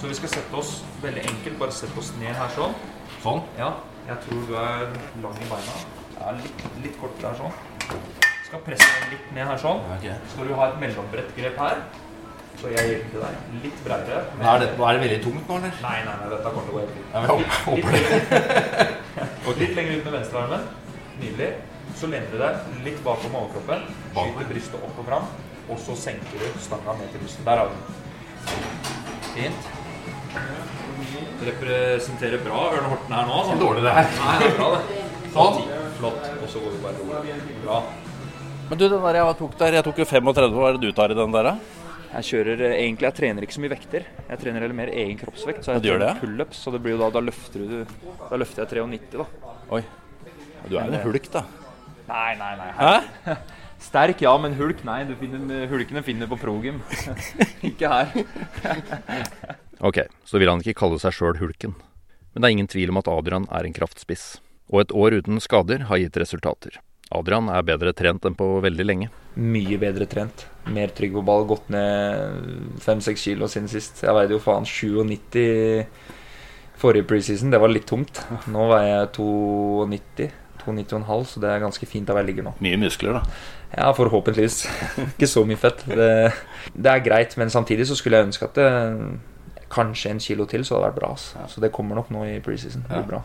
Så 0.00 0.08
vi 0.10 0.16
skal 0.18 0.32
sette 0.32 0.58
oss 0.58 0.72
veldig 1.02 1.22
enkelt, 1.30 1.58
bare 1.60 1.74
sette 1.76 1.98
oss 2.02 2.10
ned 2.18 2.34
her 2.34 2.50
sånn. 2.56 2.74
Sånn? 3.22 3.42
Ja, 3.60 3.68
jeg 4.08 4.18
tror 4.24 4.42
du 4.48 4.56
er 4.58 4.82
lang 5.22 5.38
i 5.38 5.46
beina. 5.52 5.76
Ja, 6.18 6.32
litt, 6.40 6.64
litt 6.82 6.98
kort 6.98 7.22
her 7.22 7.38
sånn. 7.38 7.54
Skal 8.48 8.64
presse 8.66 8.88
deg 8.98 9.14
litt 9.14 9.30
ned 9.38 9.46
her 9.46 9.62
sånn. 9.62 9.84
Så 10.02 10.34
Skal 10.34 10.50
du 10.50 10.54
ha 10.58 10.68
et 10.72 10.80
mellombredt 10.82 11.30
grep 11.38 11.62
her, 11.62 11.84
så 12.58 12.72
jeg 12.74 12.90
hjelper 12.90 13.22
deg. 13.28 13.38
Litt 13.62 13.78
bredere. 13.86 14.24
men- 14.38 14.46
Er 14.46 14.58
det, 14.58 14.68
er 14.74 14.98
det 14.98 15.00
veldig 15.06 15.22
tungt 15.24 15.48
nå, 15.48 15.56
eller? 15.62 15.72
Nei, 15.86 15.98
nei, 16.04 16.16
nei, 16.18 16.28
dette 16.34 16.50
kommer 16.50 16.66
til 16.66 16.72
å 16.72 16.74
gå 16.74 16.82
helt 16.82 16.94
fint. 16.98 17.86
Litt, 17.86 18.30
det. 18.30 18.90
litt, 19.46 19.58
litt 19.62 19.76
lenger 19.78 19.92
ut 20.00 20.04
med 20.04 20.12
venstrearmen. 20.18 20.66
Nydelig. 21.22 21.52
Så 21.98 22.10
lener 22.10 22.28
du 22.32 22.38
deg 22.40 22.82
litt 22.86 23.00
bakom 23.04 23.34
overkroppen. 23.38 23.84
Skyter 24.14 24.48
brystet 24.50 24.78
opp 24.80 25.02
og 25.02 25.08
fram. 25.08 25.28
Og 25.70 25.78
så 25.80 25.96
senker 25.98 26.42
du 26.42 26.62
stanga 26.62 26.96
ned 26.98 27.12
til 27.14 27.22
brystet. 27.22 27.44
Der 27.46 27.62
har 27.62 27.70
du 27.70 27.74
den. 27.76 27.84
Fint. 29.32 29.70
Representerer 31.42 32.42
bra 32.44 32.64
Ørne 32.72 32.88
Horten 32.92 33.14
her 33.16 33.28
nå. 33.28 33.42
Så 33.48 33.58
Dårlig 33.60 33.84
det 33.86 33.94
her. 33.98 34.10
Nei, 34.22 34.38
det 34.40 34.48
er 34.48 34.56
bra, 34.58 34.70
det. 34.78 35.02
Sånn. 35.34 35.60
Flott. 35.98 36.26
Og 36.38 36.50
så 36.50 36.64
går 36.64 36.74
vi 36.74 36.82
bare 36.82 37.04
rolig. 37.04 37.36
Bra. 37.62 37.78
Men 38.70 38.80
du, 38.80 38.84
den 38.88 39.04
der 39.04 39.18
jeg 39.20 39.38
tok 39.38 39.56
der, 39.60 39.78
jeg 39.78 39.86
tok 39.86 39.98
jo 40.00 40.08
35, 40.08 40.52
hva 40.56 40.68
er 40.68 40.76
det 40.78 40.88
du 40.88 40.96
tar 40.96 41.12
i 41.12 41.16
den 41.18 41.34
der 41.34 41.48
da? 41.50 41.56
Jeg 42.12 42.28
kjører 42.28 42.60
eh, 42.66 42.74
egentlig, 42.82 43.06
jeg 43.08 43.16
trener 43.16 43.44
ikke 43.46 43.56
så 43.56 43.62
mye 43.64 43.72
vekter. 43.72 44.06
Jeg 44.28 44.40
trener 44.42 44.64
heller 44.64 44.76
mer 44.76 44.92
egen 44.92 45.18
kroppsvekt. 45.20 45.64
Så 45.64 45.76
jeg 45.76 45.86
gjør 45.88 46.00
trener 46.02 46.12
det, 46.12 46.20
pullups, 46.20 46.60
så 46.60 46.72
det 46.74 46.82
blir 46.84 46.96
jo 46.96 47.00
da, 47.00 47.08
da 47.14 47.22
løfter 47.24 47.64
du 47.64 47.74
Da 48.28 48.38
løfter 48.40 48.64
jeg 48.66 48.88
93, 48.92 49.22
da. 49.22 49.52
Oi. 49.72 49.82
Du 50.68 50.76
er 50.76 50.88
en 50.88 51.00
hulk 51.06 51.28
da. 51.32 51.46
Nei, 52.12 52.36
nei, 52.36 52.52
nei. 52.60 52.70
Hæ? 52.76 53.36
Sterk, 53.88 54.20
ja, 54.22 54.32
men 54.38 54.54
hulk, 54.58 54.84
nei. 54.86 55.00
Du 55.08 55.14
finner, 55.18 55.64
hulkene 55.70 56.04
finner 56.06 56.28
på 56.30 56.38
progym. 56.40 56.82
ikke 57.72 57.92
her. 57.92 58.12
Ok, 59.82 59.96
så 60.22 60.38
vil 60.38 60.46
han 60.46 60.60
ikke 60.62 60.76
kalle 60.78 60.94
seg 61.02 61.10
sjøl 61.16 61.40
Hulken. 61.40 61.72
Men 62.30 62.44
det 62.44 62.46
er 62.46 62.52
ingen 62.54 62.68
tvil 62.70 62.92
om 62.92 63.00
at 63.00 63.08
Adrian 63.10 63.48
er 63.50 63.66
en 63.66 63.74
kraftspiss. 63.74 64.36
Og 64.70 64.84
et 64.84 64.92
år 64.94 65.16
uten 65.18 65.42
skader 65.42 65.88
har 65.88 65.98
gitt 65.98 66.18
resultater. 66.22 66.76
Adrian 67.10 67.50
er 67.50 67.66
bedre 67.66 67.90
trent 67.90 68.22
enn 68.28 68.36
på 68.38 68.46
veldig 68.62 68.86
lenge. 68.86 69.08
Mye 69.34 69.80
bedre 69.82 70.06
trent. 70.06 70.46
Mer 70.70 70.94
trygg 70.94 71.16
på 71.18 71.24
ball. 71.26 71.48
Gått 71.50 71.66
ned 71.74 72.78
5-6 72.84 73.26
kilo 73.26 73.50
siden 73.50 73.66
sist. 73.72 74.04
Jeg 74.06 74.14
veide 74.14 74.36
jo 74.36 74.44
faen 74.44 74.68
97 74.70 75.82
forrige 76.78 77.08
preseason. 77.10 77.50
Det 77.50 77.60
var 77.62 77.74
litt 77.74 77.90
tungt. 77.90 78.22
Nå 78.54 78.68
veier 78.70 78.94
jeg 78.94 79.12
92. 79.18 80.30
92,5, 80.70 81.24
så 81.32 81.42
det 81.42 81.50
er 81.50 81.64
ganske 81.64 81.86
fint 81.90 82.06
der 82.06 82.20
jeg 82.20 82.30
ligger 82.30 82.46
nå. 82.46 82.54
Mye 82.62 82.78
muskler, 82.78 83.18
da. 83.18 83.42
Ja, 83.72 83.90
forhåpentligvis. 83.96 84.62
Ikke 85.14 85.28
så 85.30 85.44
mye 85.48 85.58
fett. 85.58 85.82
Det, 85.88 86.08
det 86.74 86.90
er 86.94 87.04
greit, 87.04 87.36
men 87.40 87.50
samtidig 87.50 87.88
så 87.88 87.96
skulle 87.98 88.20
jeg 88.20 88.30
ønske 88.30 88.48
at 88.48 88.58
det, 88.60 88.70
kanskje 89.72 90.10
en 90.12 90.20
kilo 90.20 90.46
til, 90.46 90.64
så 90.64 90.76
hadde 90.76 90.84
det 90.84 90.90
vært 90.90 91.00
bra. 91.00 91.12
Altså. 91.16 91.46
Så 91.48 91.62
det 91.64 91.72
kommer 91.72 91.98
nok 91.98 92.10
nå 92.12 92.26
i 92.28 92.40
preseason. 92.44 92.84
Det 92.88 92.98
blir 93.00 93.08
bra. 93.14 93.22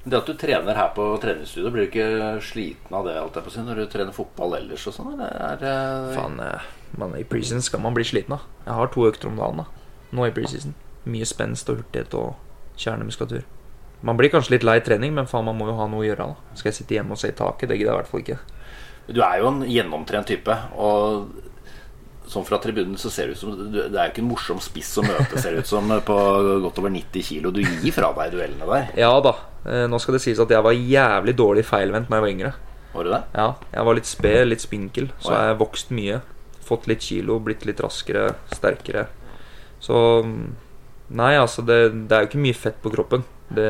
Det 0.00 0.16
at 0.16 0.28
du 0.30 0.32
trener 0.40 0.78
her 0.78 0.92
på 0.96 1.04
treningsstudio, 1.20 1.70
blir 1.74 1.84
du 1.84 1.90
ikke 1.90 2.38
sliten 2.44 2.94
av 2.96 3.04
det 3.04 3.18
alt 3.20 3.34
jeg 3.36 3.44
på 3.44 3.52
si, 3.52 3.64
når 3.66 3.82
du 3.82 3.90
trener 3.92 4.16
fotball 4.16 4.56
ellers 4.56 4.86
og 4.88 4.96
sånn? 4.96 5.20
Faen, 5.20 6.38
eh, 6.40 6.68
man, 6.96 7.12
I 7.20 7.26
preseason 7.28 7.60
skal 7.64 7.84
man 7.84 7.96
bli 7.96 8.06
sliten 8.08 8.38
av. 8.38 8.46
Jeg 8.64 8.78
har 8.78 8.92
to 8.94 9.04
økter 9.10 9.28
om 9.28 9.36
dagen 9.36 9.60
da. 9.60 9.66
nå 10.16 10.24
i 10.26 10.32
preseason. 10.34 10.72
Mye 11.04 11.28
spenst 11.28 11.68
og 11.68 11.82
hurtighet 11.82 12.16
og 12.16 12.80
kjernemuskulatur. 12.80 13.44
Man 14.06 14.16
blir 14.16 14.32
kanskje 14.32 14.56
litt 14.56 14.64
lei 14.64 14.78
trening, 14.84 15.12
men 15.16 15.28
faen, 15.28 15.44
man 15.44 15.58
må 15.58 15.68
jo 15.68 15.76
ha 15.76 15.86
noe 15.90 16.04
å 16.04 16.08
gjøre. 16.08 16.30
da 16.32 16.56
Skal 16.58 16.70
jeg 16.70 16.78
sitte 16.80 16.96
hjemme 16.96 17.16
og 17.16 17.20
se 17.20 17.32
i 17.32 17.36
taket? 17.36 17.68
Det 17.68 17.76
gidder 17.76 17.92
jeg 17.92 17.96
i 17.96 18.00
hvert 18.00 18.10
fall 18.10 18.24
ikke. 18.24 18.38
Du 19.10 19.20
er 19.26 19.40
jo 19.42 19.50
en 19.50 19.62
gjennomtrent 19.66 20.30
type, 20.30 20.56
og 20.78 21.30
sånn 22.30 22.46
fra 22.46 22.60
tribunen 22.62 22.94
så 23.00 23.10
ser 23.10 23.26
det 23.26 23.34
ut 23.34 23.40
som 23.40 23.56
Det 23.72 23.88
er 23.90 24.06
jo 24.06 24.12
ikke 24.12 24.22
en 24.22 24.30
morsom 24.30 24.60
spiss 24.62 24.92
å 25.02 25.04
møte, 25.04 25.40
ser 25.42 25.56
det 25.56 25.64
ut 25.64 25.70
som, 25.70 25.90
på 26.06 26.18
godt 26.64 26.80
over 26.82 26.94
90 26.94 27.26
kilo. 27.26 27.52
Du 27.52 27.60
gir 27.60 27.94
fra 27.96 28.12
deg 28.16 28.36
duellene 28.36 28.68
der. 28.70 28.90
Ja 29.02 29.12
da. 29.24 29.34
Eh, 29.66 29.86
nå 29.90 29.98
skal 30.00 30.16
det 30.16 30.22
sies 30.24 30.40
at 30.40 30.52
jeg 30.54 30.64
var 30.64 30.76
jævlig 30.76 31.36
dårlig 31.36 31.66
feilvendt 31.68 32.08
da 32.08 32.20
jeg 32.20 32.26
var 32.26 32.34
yngre. 32.34 32.52
Var 32.94 33.06
du 33.06 33.12
det? 33.12 33.22
Ja, 33.36 33.48
jeg 33.74 33.86
var 33.86 33.98
litt 33.98 34.08
sped, 34.08 34.40
litt 34.48 34.62
spinkel, 34.62 35.10
så 35.22 35.34
jeg 35.34 35.52
har 35.52 35.60
vokst 35.60 35.92
mye. 35.94 36.22
Fått 36.66 36.86
litt 36.90 37.02
kilo, 37.02 37.40
blitt 37.42 37.66
litt 37.66 37.82
raskere, 37.82 38.30
sterkere. 38.54 39.08
Så 39.82 39.98
Nei, 41.10 41.32
altså, 41.34 41.62
det, 41.66 42.06
det 42.06 42.14
er 42.14 42.22
jo 42.22 42.28
ikke 42.30 42.42
mye 42.44 42.54
fett 42.54 42.76
på 42.84 42.92
kroppen. 42.94 43.24
Det, 43.54 43.68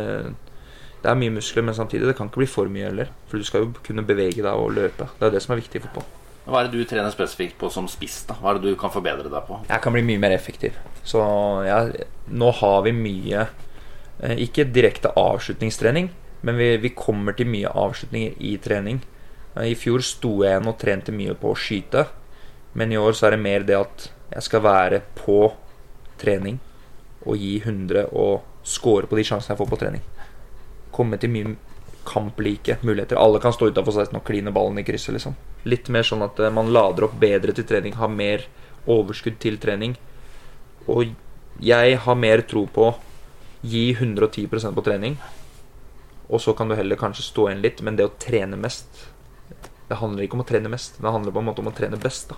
det 1.02 1.10
er 1.10 1.18
mye 1.20 1.32
muskler, 1.34 1.64
men 1.64 1.76
samtidig 1.76 2.08
det 2.10 2.16
kan 2.18 2.28
ikke 2.28 2.42
bli 2.42 2.48
for 2.50 2.70
mye 2.72 2.88
heller. 2.90 3.12
For 3.30 3.40
du 3.40 3.46
skal 3.46 3.64
jo 3.64 3.74
kunne 3.86 4.04
bevege 4.06 4.42
deg 4.44 4.50
og 4.52 4.74
løpe. 4.76 5.08
Det 5.18 5.28
er 5.28 5.36
det 5.36 5.42
som 5.44 5.54
er 5.54 5.62
viktig 5.62 5.80
i 5.80 5.84
fotball. 5.86 6.08
Hva 6.50 6.62
er 6.62 6.70
det 6.70 6.80
du 6.80 6.88
trener 6.88 7.12
spesifikt 7.12 7.58
på 7.60 7.68
som 7.72 7.86
spiss? 7.88 8.22
da? 8.28 8.34
Hva 8.40 8.52
er 8.54 8.60
det 8.60 8.72
du 8.72 8.78
kan 8.80 8.92
forbedre 8.92 9.28
deg 9.30 9.44
på? 9.46 9.60
Jeg 9.68 9.84
kan 9.84 9.94
bli 9.94 10.02
mye 10.06 10.22
mer 10.22 10.34
effektiv. 10.34 10.76
Så 11.06 11.20
jeg, 11.66 12.06
nå 12.32 12.50
har 12.60 12.80
vi 12.86 12.94
mye 12.96 13.44
eh, 13.44 14.40
Ikke 14.46 14.66
direkte 14.68 15.12
avslutningstrening, 15.16 16.10
men 16.42 16.58
vi, 16.58 16.72
vi 16.82 16.92
kommer 16.96 17.36
til 17.36 17.48
mye 17.52 17.70
avslutninger 17.70 18.40
i 18.40 18.56
trening. 18.62 19.02
Eh, 19.54 19.70
I 19.72 19.76
fjor 19.78 20.02
sto 20.04 20.40
jeg 20.42 20.56
igjen 20.56 20.72
og 20.72 20.78
trente 20.80 21.14
mye 21.14 21.36
på 21.38 21.52
å 21.52 21.58
skyte, 21.58 22.06
men 22.74 22.92
i 22.92 22.98
år 23.00 23.14
så 23.18 23.28
er 23.28 23.36
det 23.36 23.44
mer 23.44 23.66
det 23.66 23.78
at 23.78 24.10
jeg 24.30 24.46
skal 24.46 24.62
være 24.64 25.02
på 25.18 25.42
trening 26.20 26.60
og 27.26 27.40
gi 27.40 27.56
100 27.60 28.12
og 28.16 28.46
score 28.62 29.08
på 29.08 29.18
de 29.18 29.24
sjansene 29.26 29.54
jeg 29.54 29.60
får 29.60 29.70
på 29.70 29.80
trening. 29.80 30.06
Komme 30.94 31.18
til 31.20 31.32
mye 31.32 31.56
kamplike 32.08 32.78
muligheter. 32.80 33.18
Alle 33.20 33.40
kan 33.40 33.52
stå 33.52 33.70
utafor 33.70 33.92
16 33.92 34.16
og 34.18 34.24
kline 34.26 34.52
ballen 34.54 34.80
i 34.80 34.84
krysset, 34.86 35.14
liksom. 35.16 35.36
Litt 35.68 35.90
mer 35.92 36.06
sånn 36.06 36.24
at 36.24 36.38
eh, 36.40 36.52
man 36.52 36.72
lader 36.72 37.06
opp 37.06 37.18
bedre 37.20 37.54
til 37.56 37.66
trening, 37.68 37.96
har 38.00 38.10
mer 38.12 38.46
overskudd 38.90 39.38
til 39.42 39.58
trening. 39.60 39.96
Og 40.88 41.12
jeg 41.60 41.98
har 42.04 42.16
mer 42.16 42.42
tro 42.48 42.64
på 42.72 42.88
gi 43.60 43.90
110% 43.92 44.74
på 44.74 44.84
trening, 44.84 45.18
og 46.30 46.40
så 46.40 46.54
kan 46.56 46.70
du 46.70 46.76
heller 46.78 46.96
kanskje 46.96 47.26
stå 47.26 47.48
igjen 47.48 47.64
litt, 47.64 47.82
men 47.84 47.98
det 47.98 48.06
å 48.06 48.14
trene 48.20 48.56
mest 48.56 49.08
Det 49.90 49.98
handler 49.98 50.22
ikke 50.22 50.36
om 50.38 50.44
å 50.44 50.46
trene 50.46 50.70
mest, 50.70 51.00
det 51.02 51.10
handler 51.10 51.34
på 51.34 51.40
en 51.42 51.48
måte 51.48 51.62
om 51.64 51.66
å 51.66 51.74
trene 51.74 51.98
best. 51.98 52.30
da 52.30 52.36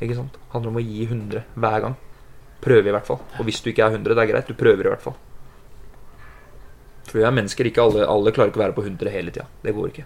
Ikke 0.00 0.16
sant? 0.16 0.32
Det 0.32 0.54
handler 0.54 0.70
om 0.72 0.78
å 0.80 0.84
gi 0.84 1.02
100 1.04 1.42
hver 1.52 1.82
gang. 1.84 1.96
Prøve, 2.64 2.88
i 2.88 2.94
hvert 2.94 3.04
fall. 3.04 3.20
Og 3.36 3.44
hvis 3.44 3.60
du 3.60 3.68
ikke 3.68 3.84
er 3.84 3.98
100, 3.98 4.14
det 4.16 4.22
er 4.22 4.30
greit, 4.30 4.48
du 4.48 4.56
prøver 4.56 4.88
i 4.88 4.92
hvert 4.94 5.04
fall. 5.04 5.18
For 7.16 7.22
vi 7.22 7.28
er 7.30 7.32
mennesker, 7.32 7.64
ikke 7.70 7.80
alle, 7.80 8.02
alle 8.12 8.32
klarer 8.36 8.50
ikke 8.50 8.58
å 8.60 8.62
være 8.66 8.74
på 8.76 8.82
100 8.84 9.08
hele 9.08 9.32
tida. 9.32 9.46
Det 9.64 9.72
går 9.72 9.86
ikke. 9.88 10.02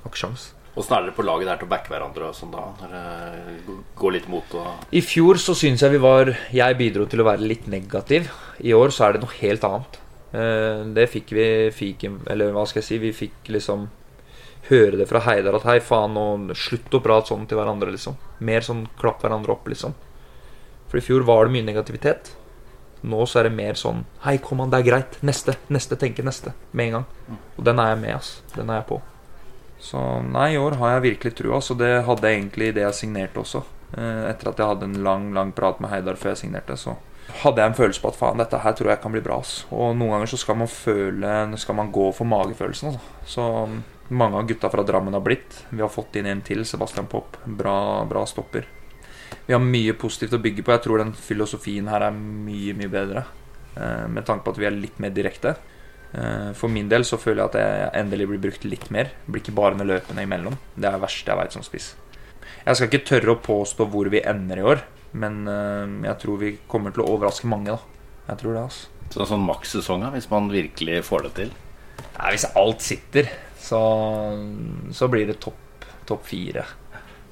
Har 0.00 0.08
ikke 0.08 0.20
sjans. 0.22 0.44
Åssen 0.80 0.94
er 0.96 1.02
dere 1.04 1.12
på 1.18 1.24
laget 1.28 1.50
der 1.50 1.58
til 1.60 1.66
å 1.68 1.72
backe 1.74 1.90
hverandre 1.92 2.30
og 2.30 2.38
sånn 2.38 2.54
da? 2.54 2.62
Det 2.80 3.74
går 4.00 4.14
litt 4.16 4.30
mot 4.32 4.54
og 4.56 4.94
I 4.96 5.02
fjor 5.04 5.36
så 5.42 5.52
syns 5.54 5.84
jeg 5.84 5.92
vi 5.92 6.00
var 6.00 6.32
Jeg 6.56 6.78
bidro 6.78 7.04
til 7.04 7.20
å 7.20 7.26
være 7.28 7.44
litt 7.44 7.66
negativ. 7.68 8.30
I 8.64 8.72
år 8.72 8.94
så 8.96 9.04
er 9.04 9.12
det 9.18 9.20
noe 9.26 9.36
helt 9.42 9.66
annet. 9.68 9.98
Eh, 10.32 10.80
Det 10.96 11.04
fikk 11.12 11.34
vi 11.36 11.46
fikk, 11.76 12.06
Eller 12.32 12.56
hva 12.56 12.64
skal 12.64 12.80
jeg 12.80 12.88
si? 12.88 12.98
Vi 13.04 13.12
fikk 13.12 13.52
liksom 13.58 13.84
høre 14.70 14.96
det 14.96 15.06
fra 15.10 15.20
Heidar 15.20 15.58
at 15.60 15.68
hei, 15.68 15.76
faen, 15.84 16.16
og 16.16 16.56
slutt 16.56 16.96
å 16.96 17.02
prate 17.04 17.28
sånn 17.28 17.44
til 17.46 17.60
hverandre, 17.60 17.92
liksom. 17.92 18.16
Mer 18.40 18.64
sånn 18.64 18.86
klapp 18.96 19.20
hverandre 19.20 19.52
opp, 19.52 19.68
liksom. 19.68 19.92
For 20.88 20.96
i 20.96 21.04
fjor 21.04 21.28
var 21.28 21.44
det 21.44 21.52
mye 21.58 21.68
negativitet. 21.68 22.32
Nå 23.04 23.24
så 23.28 23.40
er 23.42 23.48
det 23.50 23.56
mer 23.58 23.76
sånn 23.76 24.04
Hei, 24.24 24.38
kom 24.40 24.62
an, 24.64 24.70
det 24.72 24.78
er 24.80 24.86
greit. 24.88 25.18
Neste. 25.26 25.56
Neste. 25.68 25.98
Tenke 26.00 26.24
neste. 26.24 26.54
Med 26.72 26.86
en 26.88 26.94
gang. 26.98 27.40
Og 27.58 27.64
den 27.68 27.78
er 27.82 27.90
jeg 27.92 28.00
med, 28.00 28.14
ass. 28.16 28.30
Den 28.54 28.70
er 28.72 28.80
jeg 28.80 28.88
på. 28.88 29.00
Så 29.84 30.00
nei, 30.24 30.54
i 30.54 30.60
år 30.60 30.78
har 30.80 30.94
jeg 30.96 31.02
virkelig 31.10 31.34
trua. 31.36 31.58
Så 31.60 31.76
det 31.76 31.90
hadde 32.06 32.30
jeg 32.30 32.38
egentlig 32.40 32.70
det 32.76 32.86
jeg 32.86 32.96
signerte 33.02 33.42
også. 33.42 33.60
Eh, 33.96 34.22
Etter 34.30 34.48
at 34.54 34.62
jeg 34.62 34.70
hadde 34.70 34.88
en 34.88 35.02
lang 35.04 35.26
lang 35.36 35.52
prat 35.56 35.82
med 35.84 35.92
Heidar 35.92 36.16
før 36.16 36.32
jeg 36.32 36.46
signerte, 36.46 36.78
så 36.80 36.96
hadde 37.42 37.60
jeg 37.60 37.70
en 37.72 37.76
følelse 37.76 38.02
på 38.02 38.08
at 38.12 38.16
faen, 38.18 38.40
dette 38.40 38.58
her 38.60 38.74
tror 38.76 38.90
jeg 38.92 39.00
kan 39.02 39.12
bli 39.12 39.22
bra. 39.24 39.38
ass. 39.44 39.64
Og 39.70 39.92
noen 39.96 40.14
ganger 40.16 40.32
så 40.32 40.40
skal 40.40 40.58
man 40.60 40.68
føle 40.68 41.34
Skal 41.60 41.76
man 41.78 41.92
gå 41.92 42.08
for 42.16 42.24
magefølelsen. 42.28 42.94
Altså. 42.94 43.28
Så 43.34 43.44
mange 44.08 44.36
av 44.40 44.48
gutta 44.48 44.70
fra 44.72 44.84
Drammen 44.84 45.12
har 45.16 45.24
blitt. 45.24 45.60
Vi 45.70 45.80
har 45.84 45.92
fått 45.92 46.16
inn 46.16 46.26
en 46.28 46.42
til, 46.44 46.64
Sebastian 46.64 47.06
Popp. 47.08 47.36
Bra, 47.44 48.04
bra 48.08 48.24
stopper. 48.28 48.66
Vi 49.46 49.52
har 49.54 49.60
mye 49.62 49.92
positivt 49.98 50.34
å 50.36 50.40
bygge 50.42 50.64
på. 50.64 50.72
Jeg 50.74 50.84
tror 50.86 51.02
den 51.02 51.12
filosofien 51.16 51.88
her 51.92 52.06
er 52.08 52.14
mye, 52.16 52.74
mye 52.78 52.90
bedre. 52.92 53.24
Eh, 53.76 54.06
Med 54.08 54.24
tanke 54.26 54.44
på 54.46 54.54
at 54.54 54.60
vi 54.62 54.66
er 54.68 54.76
litt 54.76 54.98
mer 55.02 55.10
direkte. 55.14 55.56
Eh, 56.14 56.52
For 56.56 56.68
min 56.72 56.88
del 56.88 57.04
så 57.04 57.18
føler 57.20 57.42
jeg 57.42 57.50
at 57.52 57.58
jeg 57.60 57.90
endelig 58.04 58.28
blir 58.30 58.42
brukt 58.46 58.64
litt 58.64 58.90
mer. 58.94 59.10
Blir 59.26 59.42
ikke 59.42 59.54
bare 59.56 59.74
med 59.78 59.86
løpende 59.90 60.24
imellom. 60.24 60.56
Det 60.76 60.88
er 60.88 60.96
det 60.96 61.04
verste 61.04 61.30
jeg 61.32 61.40
veit 61.42 61.52
som 61.56 61.62
spiss. 61.66 61.94
Jeg 62.64 62.76
skal 62.76 62.88
ikke 62.88 63.06
tørre 63.10 63.34
å 63.34 63.42
påstå 63.44 63.86
hvor 63.92 64.08
vi 64.12 64.22
ender 64.24 64.60
i 64.62 64.64
år, 64.64 64.80
men 65.12 65.42
eh, 65.48 66.08
jeg 66.08 66.18
tror 66.22 66.38
vi 66.40 66.54
kommer 66.68 66.94
til 66.94 67.04
å 67.04 67.10
overraske 67.16 67.46
mange, 67.50 67.74
da. 67.74 67.80
Jeg 68.30 68.40
tror 68.40 68.54
det, 68.56 68.62
altså. 68.64 68.88
Så 69.12 69.26
sånn 69.28 69.44
makssesong, 69.44 70.06
hvis 70.14 70.30
man 70.30 70.48
virkelig 70.50 71.02
får 71.04 71.26
det 71.26 71.32
til? 71.36 71.50
Nei, 72.16 72.30
hvis 72.32 72.46
alt 72.56 72.80
sitter, 72.82 73.28
så, 73.60 73.78
så 74.96 75.08
blir 75.12 75.28
det 75.28 75.36
topp 75.44 75.60
topp 76.08 76.26
fire. 76.28 76.64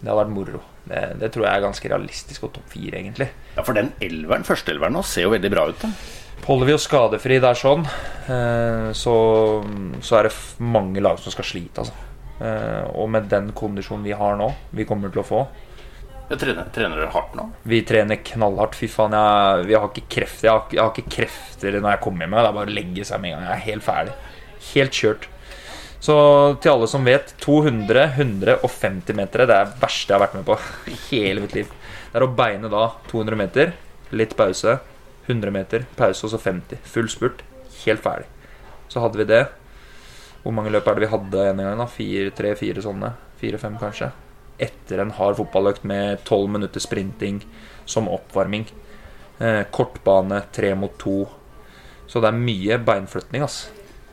Det 0.00 0.08
hadde 0.08 0.16
vært 0.16 0.32
moro. 0.32 0.60
Det, 0.88 1.02
det 1.20 1.28
tror 1.34 1.46
jeg 1.46 1.54
er 1.54 1.62
ganske 1.66 1.88
realistisk, 1.92 2.42
og 2.48 2.52
topp 2.56 2.72
fire, 2.74 2.98
egentlig. 2.98 3.28
Ja, 3.56 3.62
for 3.62 3.76
den 3.78 3.92
elveren, 4.02 4.42
førsteelveren 4.46 4.96
nå, 4.96 5.02
ser 5.06 5.28
jo 5.28 5.34
veldig 5.34 5.50
bra 5.54 5.68
ut, 5.70 5.78
da. 5.84 5.92
Holder 6.42 6.66
vi 6.66 6.74
oss 6.74 6.88
skadefri 6.88 7.36
der 7.38 7.54
sånn, 7.54 7.84
eh, 8.26 8.88
så, 8.98 9.12
så 10.02 10.16
er 10.18 10.26
det 10.26 10.32
mange 10.58 11.02
lag 11.04 11.20
som 11.22 11.30
skal 11.34 11.46
slite, 11.46 11.84
altså. 11.84 12.08
Eh, 12.42 12.88
Og 12.98 13.06
med 13.14 13.28
den 13.30 13.52
kondisjonen 13.54 14.02
vi 14.08 14.16
har 14.18 14.34
nå, 14.40 14.48
vi 14.74 14.86
kommer 14.88 15.12
til 15.14 15.22
å 15.22 15.26
få 15.28 15.42
Jeg 16.32 16.40
trener, 16.40 16.66
trener 16.74 16.98
dere 16.98 17.12
hardt 17.12 17.34
nå? 17.38 17.44
Vi 17.68 17.82
trener 17.86 18.18
knallhardt. 18.24 18.74
Fy 18.78 18.88
faen, 18.88 19.12
jeg, 19.14 19.66
vi 19.68 19.74
har 19.76 19.86
ikke 19.90 20.06
krefter. 20.16 20.46
Jeg 20.48 20.52
har, 20.56 20.62
jeg 20.72 20.80
har 20.82 20.92
ikke 20.94 21.12
krefter 21.12 21.76
når 21.78 21.90
jeg 21.92 22.00
kommer 22.06 22.24
hjem. 22.24 22.36
Det 22.38 22.48
er 22.48 22.56
bare 22.56 22.70
å 22.72 22.76
legge 22.78 23.04
seg 23.04 23.20
med 23.20 23.34
en 23.34 23.36
gang. 23.36 23.44
Jeg 23.50 23.58
er 23.58 23.66
helt 23.66 23.84
ferdig. 23.84 24.14
Helt 24.72 24.96
kjørt. 24.96 25.26
Så 26.02 26.14
til 26.58 26.72
alle 26.72 26.88
som 26.90 27.04
vet, 27.06 27.30
200, 27.44 28.08
150 28.18 29.14
meter, 29.14 29.44
det 29.46 29.54
er 29.54 29.68
det 29.70 29.82
verste 29.84 30.10
jeg 30.10 30.16
har 30.16 30.24
vært 30.24 30.38
med 30.40 30.46
på 30.48 30.56
i 30.90 30.96
hele 31.12 31.44
mitt 31.44 31.54
liv. 31.54 31.68
Det 32.10 32.18
er 32.18 32.24
å 32.26 32.32
beine 32.36 32.70
da 32.72 32.88
200 33.12 33.38
meter, 33.38 33.74
litt 34.10 34.34
pause, 34.36 34.80
100 35.28 35.54
meter, 35.54 35.84
pause 35.94 36.26
og 36.26 36.32
så 36.32 36.40
50. 36.42 36.80
Full 36.90 37.10
spurt. 37.12 37.44
Helt 37.84 38.02
ferdig. 38.02 38.26
Så 38.90 39.02
hadde 39.04 39.20
vi 39.20 39.28
det. 39.30 39.44
Hvor 40.42 40.54
mange 40.56 40.72
løp 40.74 40.88
er 40.90 40.98
det 40.98 41.04
vi 41.04 41.12
hadde 41.12 41.44
en 41.52 41.62
gang? 41.62 41.78
da? 41.78 41.86
Fire, 41.86 42.32
tre, 42.34 42.50
fire 42.58 42.82
sånne? 42.82 43.12
Fire-fem, 43.38 43.76
kanskje? 43.78 44.10
Etter 44.62 45.04
en 45.04 45.14
hard 45.14 45.38
fotballøkt 45.38 45.86
med 45.86 46.24
tolv 46.26 46.50
minutter 46.50 46.82
sprinting 46.82 47.44
som 47.86 48.10
oppvarming. 48.10 48.66
Eh, 49.38 49.62
kortbane, 49.70 50.42
tre 50.54 50.74
mot 50.74 50.98
to. 50.98 51.28
Så 52.10 52.18
det 52.18 52.32
er 52.32 52.42
mye 52.42 52.80
beinflytning, 52.82 53.46
ass. 53.46 53.68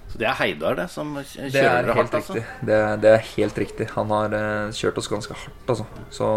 Så 0.09 0.17
det 0.17 0.25
er 0.25 0.37
Heidar, 0.39 0.75
det, 0.79 0.87
som 0.89 1.11
kjører 1.17 1.53
Det 1.53 1.61
er 1.61 1.85
dere 1.85 1.95
hardt, 1.99 2.15
altså? 2.17 2.41
Det, 2.65 2.79
det 3.03 3.13
er 3.13 3.25
helt 3.35 3.61
riktig. 3.61 3.89
Han 3.93 4.09
har 4.15 4.33
uh, 4.33 4.73
kjørt 4.73 4.97
oss 4.97 5.09
ganske 5.11 5.37
hardt, 5.37 5.63
altså. 5.69 5.85
Så 6.13 6.29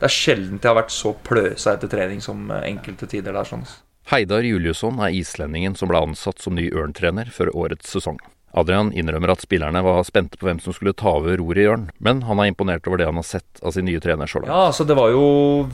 det 0.00 0.08
er 0.08 0.14
sjelden 0.16 0.58
jeg 0.58 0.70
har 0.70 0.80
vært 0.80 0.94
så 0.94 1.14
pløsa 1.26 1.76
etter 1.76 1.92
trening 1.92 2.22
som 2.24 2.48
eh, 2.50 2.66
enkelte 2.72 3.06
tider 3.10 3.36
der. 3.36 3.46
sånn. 3.46 3.62
Heidar 4.10 4.44
Juliusson 4.44 4.98
er 5.00 5.14
islendingen 5.16 5.78
som 5.78 5.88
ble 5.92 6.02
ansatt 6.10 6.42
som 6.42 6.58
ny 6.58 6.66
Ørn-trener 6.74 7.30
før 7.32 7.54
årets 7.54 7.94
sesong. 7.94 8.18
Adrian 8.54 8.92
innrømmer 8.94 9.32
at 9.34 9.42
spillerne 9.42 9.82
var 9.82 10.04
spente 10.06 10.38
på 10.38 10.48
hvem 10.48 10.60
som 10.62 10.74
skulle 10.76 10.94
ta 10.96 11.16
over 11.18 11.36
roret 11.40 11.62
i 11.62 11.66
Jørn, 11.66 11.88
men 11.98 12.22
han 12.28 12.40
er 12.40 12.50
imponert 12.52 12.86
over 12.86 13.00
det 13.00 13.08
han 13.08 13.18
har 13.18 13.26
sett 13.26 13.62
av 13.62 13.74
sin 13.74 13.88
nye 13.88 14.02
trener 14.02 14.30
så 14.30 14.40
langt. 14.40 14.52
Ja, 14.52 14.68
altså 14.70 14.86
det 14.86 14.96
var 14.98 15.10
jo 15.10 15.24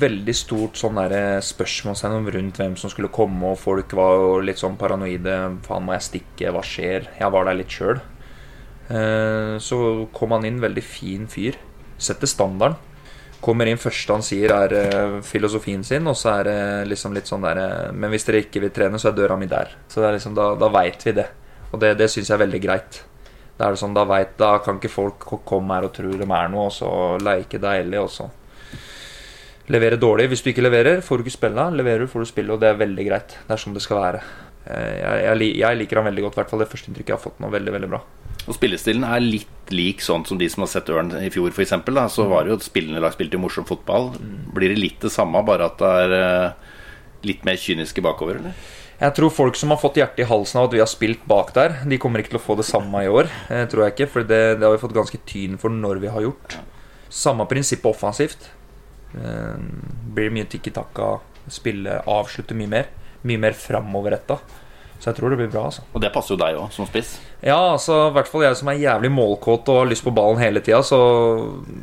veldig 0.01 0.37
stort 0.37 0.81
sånn 0.81 1.01
eh, 1.05 1.39
spørsmålstegn 1.45 2.31
rundt 2.37 2.61
hvem 2.63 2.77
som 2.81 2.93
skulle 2.93 3.13
komme, 3.13 3.53
og 3.53 3.61
folk 3.61 3.93
var 3.99 4.17
jo 4.17 4.37
litt 4.45 4.63
sånn 4.63 4.79
paranoide. 4.81 5.39
Faen, 5.67 5.85
må 5.87 5.97
jeg 5.99 6.09
stikke? 6.09 6.55
Hva 6.57 6.65
skjer? 6.65 7.11
Jeg 7.21 7.37
var 7.37 7.49
der 7.49 7.61
litt 7.61 7.75
sjøl. 7.75 8.01
Så 9.63 9.77
kom 10.11 10.33
han 10.35 10.49
inn, 10.49 10.57
veldig 10.59 10.83
fin 10.83 11.29
fyr. 11.31 11.55
Setter 12.01 12.27
standarden. 12.27 12.81
Kommer 13.41 13.71
inn 13.71 13.81
første 13.81 14.13
han 14.13 14.25
sier 14.25 14.53
er 14.53 14.73
eh, 14.77 15.19
filosofien 15.25 15.81
sin, 15.87 16.05
og 16.11 16.17
så 16.19 16.35
er 16.35 16.49
det 16.49 16.59
liksom 16.91 17.15
litt 17.17 17.29
sånn 17.31 17.45
der 17.47 17.61
eh, 17.63 17.93
Men 17.97 18.13
hvis 18.13 18.27
dere 18.29 18.43
ikke 18.45 18.61
vil 18.67 18.73
trene, 18.77 19.01
så 19.01 19.11
er 19.11 19.17
døra 19.17 19.39
mi 19.41 19.49
der. 19.49 19.73
Så 19.89 20.03
det 20.03 20.11
er 20.11 20.19
liksom, 20.19 20.35
da, 20.37 20.53
da 20.61 20.69
veit 20.75 21.07
vi 21.07 21.15
det. 21.17 21.25
Og 21.71 21.79
det, 21.83 21.95
det 22.01 22.11
syns 22.11 22.29
jeg 22.31 22.37
er 22.37 22.45
veldig 22.45 22.61
greit. 22.65 23.03
Da 23.61 23.69
er 23.69 23.75
det 23.77 23.81
sånn, 23.83 23.95
da, 23.95 24.07
vet, 24.09 24.37
da 24.41 24.55
kan 24.65 24.79
ikke 24.81 24.91
folk 24.93 25.27
komme 25.47 25.77
her 25.77 25.87
og 25.91 25.93
tro 25.95 26.11
de 26.17 26.25
er 26.27 26.53
noe, 26.53 26.69
og 26.71 26.73
så 26.75 26.91
leke 27.21 27.61
deilig, 27.61 28.01
og 28.01 28.09
så 28.15 28.29
levere 29.71 29.99
dårlig. 30.01 30.31
Hvis 30.33 30.43
du 30.43 30.51
ikke 30.53 30.65
leverer, 30.65 31.03
får 31.05 31.21
du 31.21 31.27
ikke 31.27 31.37
spille. 31.37 31.67
Leverer 31.77 32.07
du, 32.07 32.11
får 32.11 32.25
du 32.25 32.31
spille, 32.31 32.55
og 32.55 32.63
det 32.63 32.71
er 32.73 32.81
veldig 32.81 33.05
greit. 33.07 33.37
Det 33.47 33.55
er 33.55 33.61
sånn 33.63 33.77
det 33.77 33.85
skal 33.85 34.01
være. 34.01 34.23
Eh, 34.65 34.97
Jeg, 35.03 35.21
jeg, 35.29 35.53
jeg 35.61 35.81
liker 35.83 36.01
han 36.01 36.09
veldig 36.11 36.25
godt, 36.27 36.39
i 36.39 36.43
hvert 36.43 36.55
fall 36.55 36.65
det 36.65 36.71
første 36.73 36.91
inntrykket 36.91 37.13
jeg 37.15 37.19
har 37.21 37.23
fått 37.29 37.39
nå. 37.45 37.53
Veldig, 37.53 37.77
veldig 37.77 37.93
bra. 37.93 38.03
Og 38.49 38.57
spillestilen 38.57 39.05
er 39.07 39.21
litt 39.23 39.71
lik 39.77 40.01
sånn 40.03 40.25
som 40.27 40.41
de 40.41 40.49
som 40.51 40.65
har 40.65 40.73
sett 40.73 40.89
Ørn 40.91 41.13
i 41.21 41.29
fjor, 41.31 41.53
f.eks. 41.55 41.77
Så 42.17 42.27
var 42.33 42.45
det 42.49 42.55
jo 42.55 42.59
et 42.59 42.67
spillende 42.67 43.03
lag 43.05 43.15
spilte 43.15 43.39
morsom 43.39 43.69
fotball. 43.69 44.15
Blir 44.57 44.73
det 44.73 44.81
litt 44.81 45.05
det 45.05 45.13
samme, 45.15 45.45
bare 45.47 45.69
at 45.71 45.79
det 45.79 45.91
er 46.07 46.17
eh, 46.17 46.69
litt 47.29 47.45
mer 47.47 47.61
kyniske 47.61 48.03
bakover, 48.03 48.41
eller? 48.41 48.57
Jeg 49.01 49.17
tror 49.17 49.33
folk 49.33 49.57
som 49.57 49.73
har 49.73 49.81
fått 49.81 49.97
hjertet 49.97 50.21
i 50.21 50.29
halsen 50.29 50.59
av 50.61 50.67
at 50.69 50.75
vi 50.77 50.81
har 50.83 50.89
spilt 50.91 51.23
bak 51.29 51.55
der, 51.57 51.79
de 51.89 51.97
kommer 52.01 52.21
ikke 52.21 52.35
til 52.35 52.41
å 52.41 52.45
få 52.45 52.57
det 52.59 52.67
samme 52.69 53.01
i 53.01 53.09
år. 53.09 53.31
Eh, 53.49 53.65
tror 53.73 53.87
jeg 53.87 53.95
ikke, 53.95 54.11
for 54.13 54.29
det, 54.29 54.41
det 54.61 54.67
har 54.67 54.75
vi 54.75 54.83
fått 54.83 54.97
ganske 54.97 55.21
tyn 55.25 55.57
for 55.61 55.73
når 55.73 56.03
vi 56.03 56.11
har 56.13 56.27
gjort. 56.27 56.59
Samme 57.09 57.47
prinsipp 57.49 57.87
offensivt. 57.89 58.51
Eh, 59.17 59.57
blir 60.13 60.35
mye 60.37 60.45
tikki 60.53 60.75
takka, 60.77 61.15
spille, 61.49 62.03
avslutte 62.13 62.57
mye 62.59 62.75
mer. 62.77 62.91
Mye 63.25 63.41
mer 63.41 63.57
framoverretta. 63.57 64.37
Så 65.01 65.09
jeg 65.09 65.17
tror 65.17 65.33
det 65.33 65.39
blir 65.41 65.49
bra, 65.49 65.63
altså. 65.71 65.81
Og 65.97 66.03
det 66.05 66.11
passer 66.13 66.35
jo 66.35 66.39
deg 66.43 66.59
òg, 66.61 66.67
som 66.75 66.85
spiss. 66.85 67.15
Ja, 67.41 67.57
altså, 67.73 67.95
i 68.11 68.13
hvert 68.19 68.29
fall 68.29 68.43
jeg 68.45 68.57
som 68.59 68.69
er 68.69 68.83
jævlig 68.83 69.09
målkåt 69.15 69.71
og 69.73 69.79
har 69.79 69.87
lyst 69.89 70.05
på 70.05 70.13
ballen 70.13 70.43
hele 70.43 70.61
tida, 70.61 70.83
så, 70.85 70.99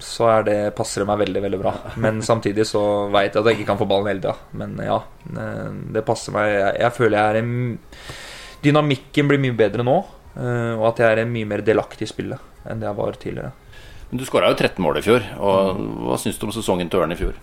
så 0.05 0.27
er 0.35 0.43
det, 0.45 0.57
passer 0.77 1.01
det 1.01 1.07
meg 1.09 1.23
veldig, 1.23 1.41
veldig 1.47 1.59
bra. 1.63 1.71
Men 2.03 2.21
samtidig 2.25 2.67
så 2.69 2.81
veit 3.09 3.33
jeg 3.33 3.41
at 3.41 3.49
jeg 3.49 3.57
ikke 3.57 3.71
kan 3.71 3.79
få 3.79 3.87
ballen 3.89 4.11
hele 4.11 4.21
tida. 4.21 4.35
Men 4.61 4.75
ja, 4.85 4.99
eh, 5.33 5.63
det 5.97 6.03
passer 6.05 6.35
meg. 6.35 6.51
Jeg, 6.53 6.75
jeg 6.83 6.95
føler 6.99 7.17
jeg 7.17 7.31
er 7.31 7.39
en 7.41 7.55
Dynamikken 8.67 9.27
blir 9.29 9.41
mye 9.41 9.57
bedre 9.57 9.85
nå, 9.85 9.97
eh, 10.37 10.75
og 10.75 10.85
at 10.91 11.01
jeg 11.01 11.15
er 11.15 11.23
en 11.23 11.33
mye 11.33 11.49
mer 11.49 11.65
delaktig 11.65 12.05
i 12.05 12.11
spillet 12.11 12.69
enn 12.69 12.81
det 12.81 12.89
jeg 12.89 12.97
var 12.99 13.17
tidligere. 13.17 13.51
Men 14.11 14.21
du 14.21 14.27
skåra 14.29 14.53
jo 14.53 14.59
13 14.59 14.77
mål 14.83 15.01
i 15.01 15.05
fjor. 15.05 15.25
Og 15.41 15.81
hva 16.05 16.19
syns 16.21 16.37
du 16.37 16.45
om 16.45 16.53
sesongen 16.53 16.89
til 16.93 17.01
Ørn 17.01 17.17
i 17.17 17.19
fjor? 17.19 17.33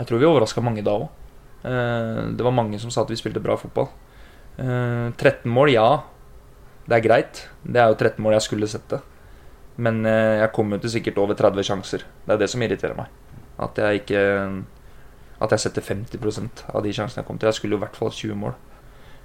Jeg 0.00 0.10
tror 0.10 0.18
vi 0.18 0.26
overraska 0.28 0.62
mange 0.64 0.82
da 0.86 0.98
òg. 0.98 1.08
Det 1.62 2.44
var 2.46 2.54
mange 2.54 2.78
som 2.82 2.90
sa 2.94 3.02
at 3.02 3.10
vi 3.10 3.18
spilte 3.18 3.42
bra 3.42 3.56
fotball. 3.58 3.88
Eh, 4.58 5.12
13 5.14 5.50
mål, 5.50 5.72
ja. 5.72 5.88
Det 6.88 6.98
er 6.98 7.04
greit. 7.04 7.44
Det 7.62 7.80
er 7.80 7.92
jo 7.92 7.98
13 7.98 8.22
mål 8.24 8.38
jeg 8.38 8.46
skulle 8.48 8.70
sette. 8.70 9.00
Men 9.78 10.02
eh, 10.06 10.40
jeg 10.42 10.52
kommer 10.56 10.78
jo 10.78 10.86
til 10.86 10.96
sikkert 10.96 11.20
over 11.22 11.38
30 11.38 11.66
sjanser. 11.68 12.04
Det 12.26 12.34
er 12.34 12.42
det 12.42 12.50
som 12.50 12.62
irriterer 12.64 12.98
meg. 12.98 13.12
At 13.58 13.78
jeg 13.78 14.02
ikke 14.02 14.20
At 15.38 15.52
jeg 15.54 15.62
setter 15.62 15.82
50% 15.82 16.64
av 16.74 16.82
de 16.82 16.92
sjansene 16.92 17.22
jeg 17.22 17.26
kom 17.28 17.38
til. 17.38 17.46
Jeg 17.46 17.54
skulle 17.60 17.76
jo 17.76 17.78
i 17.78 17.84
hvert 17.84 17.98
fall 17.98 18.10
20 18.10 18.34
mål. 18.34 18.56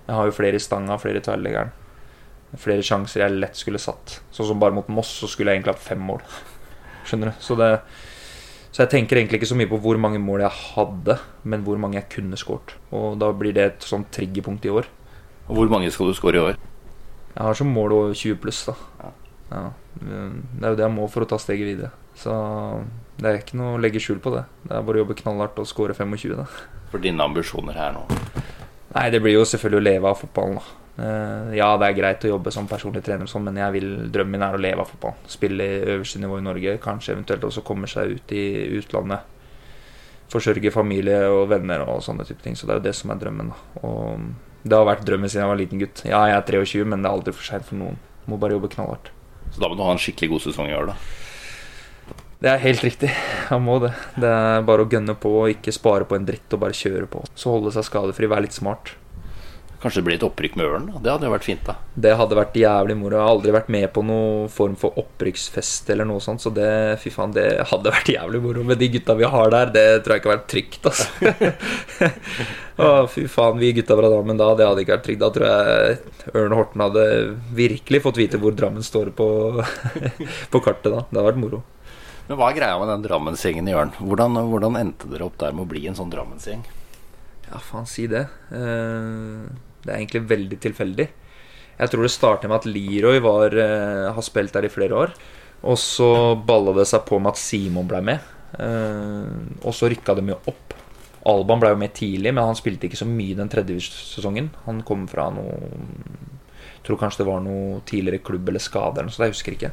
Jeg 0.06 0.16
har 0.16 0.28
jo 0.28 0.36
flere 0.36 0.60
i 0.60 0.62
stanga, 0.62 0.98
flere 1.02 1.18
i 1.18 1.25
tverrleggeren. 1.25 1.72
Flere 2.60 2.86
sjanser 2.86 3.24
jeg 3.24 3.40
lett 3.40 3.58
skulle 3.58 3.82
satt. 3.82 4.20
Sånn 4.30 4.52
som 4.52 4.60
bare 4.62 4.75
mot 4.75 4.90
Moss, 4.94 5.10
så 5.24 5.30
skulle 5.32 5.50
jeg 5.50 5.62
egentlig 5.62 5.74
hatt 5.74 5.88
fem 5.88 6.04
mål. 6.06 6.22
Skjønner 7.08 7.32
du? 7.32 7.40
Så, 7.42 7.58
det, 7.58 7.72
så 8.70 8.84
jeg 8.84 8.92
tenker 8.92 9.18
egentlig 9.18 9.40
ikke 9.42 9.50
så 9.50 9.58
mye 9.58 9.72
på 9.72 9.80
hvor 9.82 9.98
mange 9.98 10.22
mål 10.22 10.44
jeg 10.44 10.60
hadde, 10.75 11.18
men 11.50 11.66
hvor 11.66 11.82
mange 11.82 11.98
jeg 11.98 12.12
kunne 12.13 12.38
skåret. 12.38 12.75
Og 12.94 13.18
da 13.24 13.32
blir 13.34 13.56
det 13.58 13.66
et 13.66 13.88
sånn 13.90 14.06
triggerpunkt 14.13 14.68
i 14.70 14.75
år. 14.75 14.92
Hvor 15.53 15.69
mange 15.69 15.91
skal 15.93 16.10
du 16.10 16.17
score 16.17 16.39
i 16.39 16.41
år? 16.41 16.62
Jeg 17.33 17.45
har 17.45 17.57
som 17.57 17.69
mål 17.74 17.93
over 17.93 18.13
20 18.17 18.39
pluss, 18.41 18.63
da. 18.69 18.74
Ja. 19.53 19.65
Det 19.93 20.65
er 20.65 20.72
jo 20.74 20.77
det 20.79 20.86
jeg 20.86 20.93
må 20.93 21.07
for 21.12 21.25
å 21.25 21.29
ta 21.29 21.38
steget 21.41 21.67
videre. 21.69 21.91
Så 22.17 22.33
det 23.17 23.29
er 23.29 23.41
ikke 23.41 23.57
noe 23.60 23.75
å 23.75 23.81
legge 23.81 24.01
skjul 24.01 24.22
på 24.22 24.33
det. 24.33 24.43
Det 24.65 24.74
er 24.74 24.86
bare 24.86 25.00
å 25.00 25.03
jobbe 25.03 25.17
knallhardt 25.19 25.60
og 25.62 25.69
score 25.69 25.95
25, 25.98 26.38
da. 26.39 26.48
For 26.93 27.01
dine 27.01 27.25
ambisjoner 27.25 27.77
her 27.77 27.93
nå? 27.95 28.05
Nei, 28.93 29.10
det 29.13 29.22
blir 29.22 29.38
jo 29.38 29.45
selvfølgelig 29.50 29.81
å 29.81 29.86
leve 29.88 30.10
av 30.10 30.22
fotballen, 30.22 30.57
da. 30.62 30.79
Eh, 30.93 31.53
ja, 31.57 31.72
det 31.81 31.89
er 31.89 31.98
greit 31.98 32.25
å 32.25 32.33
jobbe 32.36 32.53
som 32.53 32.69
personlig 32.69 33.01
trener, 33.05 33.29
sånn, 33.29 33.48
men 33.48 33.57
jeg 33.57 33.74
vil, 33.74 33.91
drømmen 34.13 34.38
min 34.38 34.45
er 34.45 34.57
å 34.57 34.62
leve 34.62 34.86
av 34.86 34.91
fotball. 34.91 35.15
Spille 35.29 35.65
i 35.65 35.83
øverste 35.95 36.22
nivå 36.22 36.38
i 36.38 36.45
Norge, 36.45 36.77
kanskje 36.81 37.15
eventuelt 37.15 37.45
også 37.50 37.65
komme 37.65 37.89
seg 37.89 38.13
ut 38.17 38.33
i 38.38 38.45
utlandet. 38.77 39.29
Forsørge 40.33 40.74
familie 40.74 41.25
og 41.29 41.48
venner 41.50 41.86
og 41.86 42.01
sånne 42.05 42.25
type 42.25 42.41
ting. 42.45 42.57
Så 42.57 42.65
det 42.65 42.75
er 42.75 42.81
jo 42.81 42.88
det 42.88 42.95
som 42.98 43.13
er 43.13 43.22
drømmen. 43.22 43.51
da 43.53 43.86
Og 43.86 44.27
det 44.63 44.77
har 44.77 44.88
vært 44.88 45.03
drømmen 45.08 45.32
siden 45.32 45.43
jeg 45.43 45.51
var 45.51 45.60
liten 45.60 45.82
gutt. 45.82 46.03
Ja, 46.08 46.22
jeg 46.29 46.38
er 46.39 46.48
23, 46.48 46.86
men 46.88 47.03
det 47.03 47.10
er 47.10 47.17
aldri 47.17 47.36
for 47.36 47.48
seint 47.48 47.67
for 47.67 47.79
noen. 47.79 48.00
Må 48.32 48.39
bare 48.39 48.55
jobbe 48.55 48.72
knallhardt. 48.72 49.12
Så 49.51 49.60
da 49.60 49.70
må 49.70 49.75
du 49.77 49.84
ha 49.84 49.91
en 49.93 50.01
skikkelig 50.01 50.32
god 50.32 50.43
sesong 50.46 50.72
i 50.72 50.77
år, 50.77 50.93
da? 50.93 52.15
Det 52.43 52.51
er 52.51 52.63
helt 52.63 52.84
riktig. 52.84 53.10
Han 53.51 53.63
må 53.63 53.77
det. 53.84 53.93
Det 54.20 54.27
er 54.27 54.65
bare 54.67 54.84
å 54.84 54.89
gønne 54.91 55.15
på 55.20 55.32
og 55.43 55.51
ikke 55.53 55.72
spare 55.75 56.08
på 56.08 56.17
en 56.17 56.25
dritt 56.27 56.55
og 56.55 56.63
bare 56.63 56.75
kjøre 56.75 57.08
på. 57.12 57.22
Så 57.39 57.53
holde 57.53 57.72
seg 57.75 57.88
skadefri, 57.88 58.27
være 58.32 58.48
litt 58.48 58.55
smart. 58.55 58.96
Kanskje 59.84 60.00
det 60.00 60.08
blir 60.08 60.16
et 60.16 60.24
opprykk 60.24 60.54
med 60.56 60.63
Ørn? 60.70 60.86
Det 61.04 61.12
hadde 61.12 61.28
jo 61.28 61.32
vært 61.34 61.44
fint, 61.44 61.63
da. 61.68 61.74
Det 62.06 62.13
hadde 62.16 62.38
vært 62.40 62.54
jævlig 62.56 62.96
moro. 62.96 63.18
Jeg 63.18 63.25
har 63.25 63.32
aldri 63.34 63.52
vært 63.52 63.72
med 63.75 63.90
på 63.92 64.04
noen 64.08 64.46
form 64.48 64.78
for 64.80 64.96
opprykksfest 65.02 65.90
eller 65.92 66.08
noe 66.08 66.24
sånt, 66.24 66.40
så 66.40 66.54
det, 66.56 66.68
fy 67.04 67.12
faen, 67.12 67.34
det 67.36 67.48
hadde 67.68 67.92
vært 67.92 68.12
jævlig 68.13 68.40
moro. 68.46 68.63
Med 68.70 68.80
de 68.80 68.88
gutta 68.94 69.18
vi 69.20 69.28
har 69.28 69.52
der, 69.52 69.74
det 69.75 69.84
tror 70.06 70.16
jeg 70.16 70.24
ikke 70.24 70.32
har 70.32 70.38
vært 70.38 70.48
trygt, 70.54 70.88
altså. 70.88 71.10
Å, 72.86 72.88
fy 73.12 73.25
faen, 73.28 73.60
vi 73.60 73.74
gutta 73.75 73.98
fra 74.00 74.12
Drammen 74.13 74.40
da, 74.40 74.48
det 74.56 74.70
hadde 74.70 74.86
ikke 74.86 74.96
vært 74.96 75.06
trygt. 75.10 75.22
Da 75.25 75.30
tror 75.36 75.50
jeg 75.50 76.32
Ørn 76.32 76.56
og 76.56 76.62
Horten 76.62 76.86
hadde 76.86 77.04
virkelig 77.60 78.02
fått 78.06 78.22
vite 78.22 78.40
hvor 78.40 78.56
Drammen 78.56 78.88
står 78.88 79.12
på, 79.20 79.28
på 80.56 80.63
kartet 80.63 80.93
da. 80.93 81.04
Det 81.04 81.19
hadde 81.19 81.28
vært 81.28 81.41
moro. 81.43 81.60
Men 82.30 82.39
hva 82.39 82.54
er 82.54 82.58
greia 82.62 82.80
med 82.80 82.88
den 82.88 83.04
Drammensgjengen 83.04 83.67
i 83.67 83.76
Ørn? 83.76 83.91
Hvordan, 84.00 84.39
hvordan 84.48 84.80
endte 84.80 85.12
dere 85.12 85.28
opp 85.28 85.36
der 85.43 85.52
med 85.52 85.67
å 85.67 85.72
bli 85.76 85.84
en 85.91 86.00
sånn 86.00 86.15
Drammensgjeng? 86.15 86.63
Ja, 87.50 87.60
faen, 87.60 87.86
si 87.89 88.08
det. 88.10 88.24
Eh, 88.56 89.43
det 89.84 89.91
er 89.91 90.00
egentlig 90.00 90.24
veldig 90.30 90.60
tilfeldig. 90.63 91.08
Jeg 91.78 91.91
tror 91.91 92.06
det 92.06 92.13
startet 92.13 92.52
med 92.52 92.60
at 92.60 92.69
Leroy 92.69 93.22
var, 93.24 93.56
uh, 93.58 94.12
har 94.15 94.26
spilt 94.26 94.54
der 94.56 94.67
i 94.67 94.74
flere 94.74 95.00
år. 95.06 95.15
Og 95.63 95.80
så 95.80 96.36
balla 96.36 96.74
det 96.76 96.88
seg 96.89 97.06
på 97.08 97.19
med 97.19 97.34
at 97.34 97.41
Simon 97.41 97.89
ble 97.89 98.04
med. 98.06 98.32
Uh, 98.54 99.28
og 99.63 99.74
så 99.76 99.89
rykka 99.91 100.15
de 100.19 100.28
jo 100.34 100.39
opp. 100.52 100.78
Alban 101.32 101.62
ble 101.62 101.72
jo 101.72 101.80
med 101.80 101.96
tidlig, 101.96 102.34
men 102.36 102.43
han 102.43 102.58
spilte 102.60 102.89
ikke 102.89 103.00
så 103.00 103.08
mye 103.08 103.38
den 103.38 103.52
tredje 103.52 103.80
sesongen. 103.88 104.52
Han 104.67 104.84
kom 104.88 105.08
fra 105.08 105.30
noe 105.34 105.72
tror 106.84 107.00
kanskje 107.00 107.24
det 107.24 107.30
var 107.30 107.43
noe 107.43 107.82
tidligere 107.88 108.24
klubb 108.24 108.50
eller 108.50 108.63
skade 108.63 109.00
eller 109.00 109.10
noe 109.10 109.15
sånt. 109.15 109.28
Jeg 109.28 109.36
husker 109.36 109.56
ikke. 109.56 109.72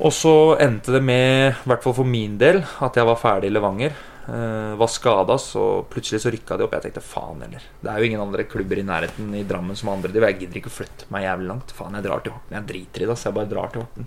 Og 0.00 0.14
så 0.16 0.34
endte 0.62 0.94
det 0.96 1.02
med, 1.04 1.52
i 1.52 1.70
hvert 1.70 1.84
fall 1.84 1.96
for 1.98 2.08
min 2.08 2.38
del, 2.40 2.62
at 2.80 2.96
jeg 2.96 3.06
var 3.06 3.20
ferdig 3.20 3.50
i 3.50 3.54
Levanger. 3.54 3.96
Uh, 4.30 4.76
var 4.76 4.86
skada, 4.86 5.38
så 5.38 5.82
plutselig 5.90 6.20
så 6.22 6.30
rykka 6.30 6.56
de 6.56 6.62
opp. 6.66 6.74
Jeg 6.76 6.84
tenkte 6.84 7.02
faen 7.02 7.40
heller. 7.42 7.64
Det 7.80 7.90
er 7.90 7.98
jo 7.98 8.06
ingen 8.06 8.22
andre 8.22 8.44
klubber 8.46 8.78
i 8.78 8.84
nærheten 8.86 9.32
i 9.34 9.42
Drammen 9.48 9.78
som 9.78 9.90
andre 9.90 10.12
driver. 10.12 10.30
Jeg 10.30 10.44
gidder 10.44 10.60
ikke 10.60 10.70
å 10.70 10.74
flytte 10.76 11.08
meg 11.10 11.24
jævlig 11.24 11.48
langt. 11.48 11.74
Faen, 11.74 11.96
jeg 11.98 12.06
drar 12.06 12.22
til 12.22 12.36
Horten. 12.36 12.54
Jeg 12.54 12.68
driter 12.68 13.02
i 13.02 13.08
det, 13.10 13.16
så 13.18 13.28
jeg 13.28 13.38
bare 13.40 13.50
drar 13.50 13.72
til 13.72 13.82
Horten. 13.82 14.06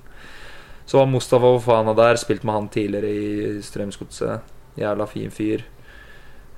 Så 0.87 0.99
var 1.01 1.09
Mustafa 1.11 1.51
Ofana 1.57 1.95
der, 1.97 2.21
spilt 2.21 2.47
med 2.47 2.55
han 2.55 2.71
tidligere 2.71 3.11
i 3.11 3.57
Strømsgodset. 3.67 4.55
Jævla 4.79 5.09
fin 5.11 5.33
fyr. 5.33 5.65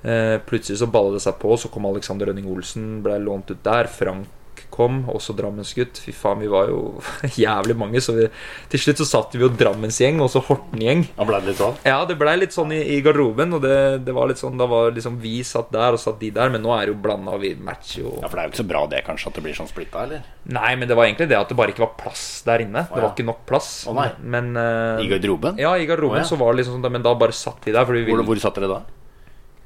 Uh, 0.06 0.36
plutselig 0.46 0.78
så 0.78 0.90
balla 0.92 1.16
det 1.16 1.24
seg 1.24 1.40
på, 1.42 1.56
så 1.58 1.72
kom 1.72 1.88
Alexander 1.90 2.30
Rønning 2.30 2.46
Olsen, 2.52 3.00
ble 3.02 3.18
lånt 3.24 3.50
ut 3.50 3.64
der. 3.66 3.90
Frank 3.90 4.35
kom, 4.72 5.02
også 5.12 5.34
Drammensgutt. 5.36 5.98
Fy 6.02 6.12
faen, 6.16 6.40
vi 6.42 6.50
var 6.50 6.70
jo 6.70 6.98
jævlig 7.46 7.76
mange. 7.78 8.02
Så 8.04 8.14
vi, 8.16 8.28
til 8.72 8.82
slutt 8.82 9.02
så 9.02 9.08
satt 9.08 9.36
vi 9.36 9.44
jo 9.44 9.50
Drammensgjeng 9.52 10.20
og 10.24 10.30
så 10.32 10.42
Horten-gjeng. 10.46 11.06
Ble 11.16 11.40
det 11.42 11.52
litt 11.52 11.60
sånn? 11.60 11.78
Ja, 11.86 11.98
det 12.08 12.18
blei 12.20 12.36
litt 12.40 12.56
sånn 12.56 12.74
i, 12.76 12.80
i 12.96 13.00
garderoben. 13.04 13.56
Og 13.56 13.64
det, 13.64 13.76
det, 14.06 14.14
var 14.16 14.30
litt 14.30 14.42
sånn 14.42 14.58
Da 14.60 14.68
var 14.70 14.94
liksom 14.96 15.20
vi 15.22 15.38
satt 15.46 15.72
der, 15.74 15.96
og 15.96 16.02
satt 16.02 16.20
de 16.22 16.32
der. 16.34 16.52
Men 16.54 16.64
nå 16.66 16.74
er 16.76 16.86
det 16.86 16.94
jo 16.94 17.00
blanda, 17.06 17.36
og 17.36 17.44
vi 17.44 17.54
matcher 17.56 18.02
jo 18.02 18.16
Ja, 18.20 18.28
For 18.28 18.36
det 18.36 18.42
er 18.42 18.50
jo 18.50 18.54
ikke 18.54 18.62
så 18.62 18.68
bra 18.72 18.84
det, 18.92 19.02
kanskje, 19.06 19.32
at 19.32 19.38
det 19.38 19.46
blir 19.46 19.58
sånn 19.58 19.70
splitta, 19.70 20.06
eller? 20.06 20.26
Nei, 20.56 20.72
men 20.78 20.90
det 20.90 20.98
var 20.98 21.08
egentlig 21.08 21.30
det 21.32 21.38
at 21.38 21.50
det 21.50 21.58
bare 21.58 21.74
ikke 21.74 21.86
var 21.86 21.94
plass 22.00 22.26
der 22.46 22.66
inne. 22.66 22.86
Det 22.88 23.00
ja. 23.00 23.06
var 23.06 23.12
ikke 23.12 23.26
nok 23.26 23.42
plass. 23.48 23.70
Å. 23.90 23.96
Men 24.22 24.52
uh, 24.58 25.02
I 25.02 25.10
garderoben? 25.10 25.58
Ja, 25.62 25.74
i 25.76 25.88
garderoben 25.88 26.20
Å, 26.20 26.24
ja. 26.24 26.28
så 26.28 26.38
var 26.40 26.54
det 26.54 26.62
liksom 26.62 26.78
sånn 26.78 26.92
Men 26.92 27.04
da 27.04 27.14
bare 27.18 27.34
satt 27.36 27.66
vi 27.66 27.74
der. 27.74 27.88
Vi 27.90 28.06
Hvor, 28.08 28.24
hvor 28.28 28.40
satt 28.42 28.60
dere 28.60 28.70
da? 28.70 28.82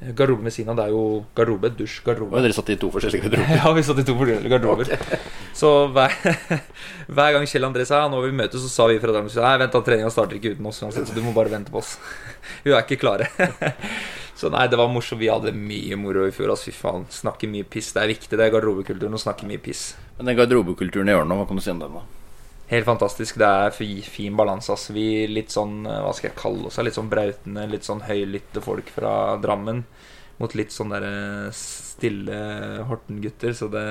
Garderoben 0.01 0.47
ved 0.49 0.55
siden 0.55 0.73
av, 0.73 0.79
det 0.79 0.85
er 0.89 0.95
jo 0.95 1.01
garderobe, 1.37 1.69
dusj, 1.77 1.99
garderobe. 2.07 2.39
Og 2.39 2.45
dere 2.47 2.57
satt 2.57 2.71
i 2.73 2.77
to 2.81 2.89
forskjellige 2.95 3.27
garderober? 3.27 3.57
Ja, 3.61 3.73
vi 3.77 3.83
satt 3.85 3.99
i 4.01 4.05
to 4.09 4.15
forskjellige 4.17 4.53
garderober. 4.55 4.93
Så 5.57 5.73
hver, 5.93 6.15
hver 7.19 7.35
gang 7.37 7.45
Kjell 7.51 7.69
André 7.69 7.85
sa 7.89 8.07
nå 8.09 8.23
vil 8.23 8.33
vi 8.33 8.39
møtes, 8.39 8.65
så 8.65 8.71
sa 8.73 8.87
vi 8.89 8.97
fra 9.03 9.13
Drammen 9.13 9.29
Nei, 9.29 9.53
vent 9.61 9.77
da, 9.77 9.83
treninga 9.85 10.13
starter 10.15 10.39
ikke 10.39 10.55
uten 10.55 10.71
oss 10.71 10.81
uansett, 10.81 11.11
så 11.11 11.17
du 11.17 11.21
må 11.25 11.35
bare 11.37 11.53
vente 11.53 11.75
på 11.75 11.83
oss. 11.83 11.99
Vi 12.65 12.73
er 12.73 12.81
ikke 12.81 12.97
klare. 13.01 13.29
Så 14.41 14.49
nei, 14.49 14.65
det 14.73 14.79
var 14.81 14.89
morsomt. 14.89 15.21
Vi 15.21 15.29
hadde 15.29 15.53
mye 15.53 15.99
moro 16.01 16.25
i 16.25 16.33
fjor. 16.33 16.55
Altså, 16.55 16.71
fy 16.71 16.73
faen. 16.79 17.05
Snakke 17.13 17.49
mye 17.53 17.67
piss. 17.69 17.91
Det 17.93 18.01
er 18.01 18.09
viktig, 18.15 18.33
det 18.41 18.47
er 18.47 18.55
garderobekulturen 18.55 19.17
å 19.17 19.21
snakke 19.21 19.49
mye 19.49 19.61
piss. 19.61 19.91
Men 20.17 20.33
den 20.33 20.39
garderobekulturen 20.41 21.13
i 21.13 21.17
Ørn, 21.19 21.37
hva 21.37 21.45
kan 21.49 21.61
du 21.61 21.65
si 21.65 21.73
om 21.75 21.83
den, 21.83 22.01
da? 22.01 22.20
Helt 22.71 22.87
fantastisk. 22.87 23.39
Det 23.41 23.47
er 23.47 23.73
fin 24.07 24.37
balanse. 24.39 24.71
Altså. 24.71 24.95
Vi 24.95 25.27
litt 25.27 25.51
sånn, 25.51 25.83
eh, 25.91 26.03
hva 26.05 26.13
skal 26.15 26.31
jeg 26.31 26.39
kalle 26.39 26.69
oss, 26.69 26.79
litt 26.79 26.95
sånn 26.95 27.11
brautende, 27.11 27.67
litt 27.67 27.87
sånn 27.87 28.05
høylytte 28.07 28.63
folk 28.63 28.93
fra 28.95 29.37
Drammen. 29.43 29.83
Mot 30.39 30.55
litt 30.55 30.71
sånn 30.73 30.95
der 30.95 31.07
eh, 31.09 31.49
stille 31.57 32.37
Horten-gutter. 32.87 33.57
Så 33.59 33.67
det, 33.73 33.83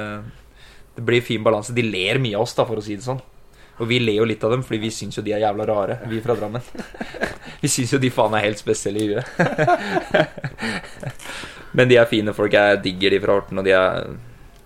det 0.96 1.04
blir 1.04 1.26
fin 1.26 1.44
balanse. 1.44 1.76
De 1.76 1.84
ler 1.84 2.22
mye 2.24 2.39
av 2.39 2.48
oss, 2.48 2.56
da, 2.56 2.63
for 2.70 2.80
å 2.80 2.86
si 2.86 2.96
det 2.96 3.04
sånn. 3.04 3.20
Og 3.80 3.88
vi 3.88 4.00
ler 4.00 4.22
jo 4.22 4.30
litt 4.32 4.44
av 4.44 4.56
dem, 4.56 4.63
fordi 4.63 4.80
vi 4.86 4.94
syns 4.96 5.20
jo 5.20 5.26
de 5.28 5.36
er 5.36 5.44
jævla 5.44 5.68
rare, 5.68 6.00
vi 6.08 6.24
fra 6.24 6.36
Drammen. 6.39 6.63
Vi 7.60 7.68
syns 7.68 7.92
jo 7.92 7.98
de 8.00 8.08
faen 8.08 8.32
er 8.38 8.46
helt 8.46 8.60
spesielle 8.62 9.02
i 9.04 9.08
huet. 9.10 9.28
Men 11.76 11.89
de 11.89 11.98
er 12.00 12.08
fine 12.08 12.32
folk. 12.32 12.54
Jeg 12.56 12.80
digger 12.86 13.12
de 13.12 13.20
fra 13.20 13.36
Horten, 13.36 13.60
og 13.60 13.68
de 13.68 13.74
er, 13.76 14.13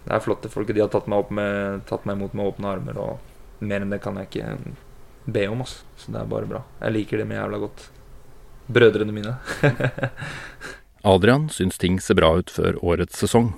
de 0.04 0.12
er 0.13 0.21
flotte 0.21 0.52
folk. 0.54 0.69
Og 0.69 0.78
de 0.78 0.84
har 0.84 0.91
tatt 0.93 1.10
meg, 1.10 1.23
opp 1.26 1.32
med, 1.34 1.82
tatt 1.89 2.06
meg 2.06 2.19
imot 2.19 2.36
med 2.38 2.52
åpne 2.52 2.69
armer. 2.76 2.99
Og 3.02 3.33
mer 3.69 3.84
enn 3.84 3.93
det 3.93 4.02
kan 4.04 4.17
jeg 4.19 4.30
ikke 4.30 4.56
be 5.26 5.47
om. 5.49 5.63
Altså. 5.65 5.84
Så 5.97 6.13
det 6.13 6.21
er 6.21 6.32
bare 6.32 6.49
bra. 6.49 6.63
Jeg 6.82 6.97
liker 6.97 7.23
dem 7.23 7.36
jævla 7.36 7.60
godt. 7.63 7.86
Brødrene 8.73 9.15
mine. 9.15 9.38
Adrian 11.13 11.49
syns 11.52 11.80
ting 11.82 11.99
ser 11.99 12.15
bra 12.19 12.32
ut 12.39 12.52
før 12.52 12.80
årets 12.80 13.19
sesong. 13.19 13.52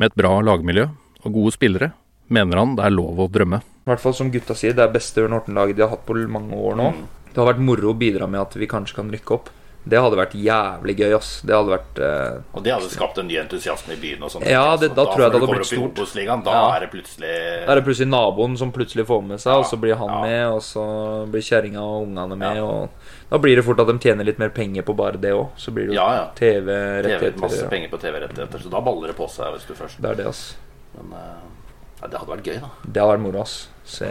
Med 0.00 0.10
et 0.10 0.18
bra 0.18 0.38
lagmiljø 0.40 0.88
og 1.20 1.34
gode 1.34 1.52
spillere 1.52 1.90
mener 2.32 2.60
han 2.62 2.76
det 2.78 2.86
er 2.86 2.94
lov 2.94 3.20
å 3.20 3.28
drømme. 3.32 3.60
I 3.60 3.90
hvert 3.90 4.02
fall 4.02 4.14
som 4.16 4.30
gutta 4.32 4.54
sier, 4.56 4.76
det 4.76 4.84
er 4.84 4.92
beste 4.94 5.20
Ørn 5.24 5.34
Horten-laget 5.34 5.76
de 5.76 5.84
har 5.84 5.92
hatt 5.92 6.06
på 6.06 6.16
mange 6.30 6.56
år 6.56 6.78
nå. 6.78 6.92
Det 7.30 7.38
har 7.40 7.48
vært 7.52 7.64
moro 7.64 7.92
å 7.92 7.98
bidra 7.98 8.28
med 8.30 8.40
at 8.42 8.56
vi 8.58 8.68
kanskje 8.70 8.96
kan 9.00 9.10
rykke 9.12 9.36
opp. 9.36 9.50
Det 9.88 9.96
hadde 9.96 10.16
vært 10.18 10.34
jævlig 10.36 10.94
gøy, 10.98 11.14
ass. 11.16 11.40
Det 11.40 11.54
hadde 11.56 11.72
vært 11.72 11.98
uh, 12.04 12.42
Og 12.52 12.62
det 12.62 12.72
hadde 12.74 12.90
skapt 12.92 13.16
en 13.18 13.26
ny 13.26 13.38
entusiasme 13.40 13.94
i 13.94 13.96
byen 13.96 14.22
og 14.22 14.30
sånt, 14.30 14.44
Ja, 14.46 14.76
det- 14.76 14.94
da 14.94 15.06
tror 15.08 15.22
jeg 15.24 15.32
det 15.32 15.40
hadde 15.40 15.54
blitt 15.54 15.70
stort. 15.70 16.44
Da 16.44 16.52
Ja. 16.52 16.76
er 16.76 16.80
det 16.80 16.90
plutselig 16.92 17.30
Da 17.66 17.72
er 17.72 17.80
det 17.80 17.84
plutselig 17.86 18.08
naboen 18.08 18.58
som 18.58 18.72
plutselig 18.72 19.06
får 19.06 19.22
med 19.24 19.40
seg, 19.40 19.54
og 19.56 19.64
så 19.64 19.80
blir 19.80 19.96
han 19.96 20.08
ja. 20.08 20.20
med, 20.20 20.46
og 20.52 20.60
så 20.60 21.26
blir 21.30 21.40
kjerringa 21.40 21.80
og 21.80 22.06
ungene 22.08 22.36
med, 22.36 22.58
og 22.60 22.88
da 23.30 23.38
blir 23.38 23.56
det 23.56 23.64
fort 23.64 23.80
at 23.80 23.86
de 23.86 23.98
tjener 23.98 24.24
litt 24.24 24.38
mer 24.38 24.50
penger 24.50 24.82
på 24.82 24.94
bare 24.94 25.16
det 25.16 25.32
òg. 25.32 25.48
Så 25.56 25.72
blir 25.72 25.86
det 25.88 25.94
jo 25.94 26.00
Ja, 26.00 26.12
ja. 26.12 26.24
TV, 26.34 26.66
TV-rettigheter. 26.66 27.40
masse 27.40 27.68
penger 27.70 27.88
på 27.88 27.98
TV-rettigheter, 28.00 28.58
så 28.60 28.70
da 28.70 28.80
baller 28.80 29.06
det 29.08 29.16
på 29.16 29.28
seg 29.30 29.54
hvis 29.54 29.66
du 29.66 29.74
først 29.74 29.96
Det 30.00 30.10
er 30.10 30.14
det, 30.14 30.26
ass. 30.26 30.56
Men 30.96 31.12
eh, 31.16 31.59
ja, 32.00 32.08
det 32.08 32.18
hadde 32.18 32.30
vært 32.32 32.46
gøy, 32.48 32.56
da. 32.62 32.68
Det 32.86 33.00
hadde 33.02 33.12
vært 33.12 33.22
moro, 33.26 33.42
ass. 33.42 33.68
Se 33.90 34.06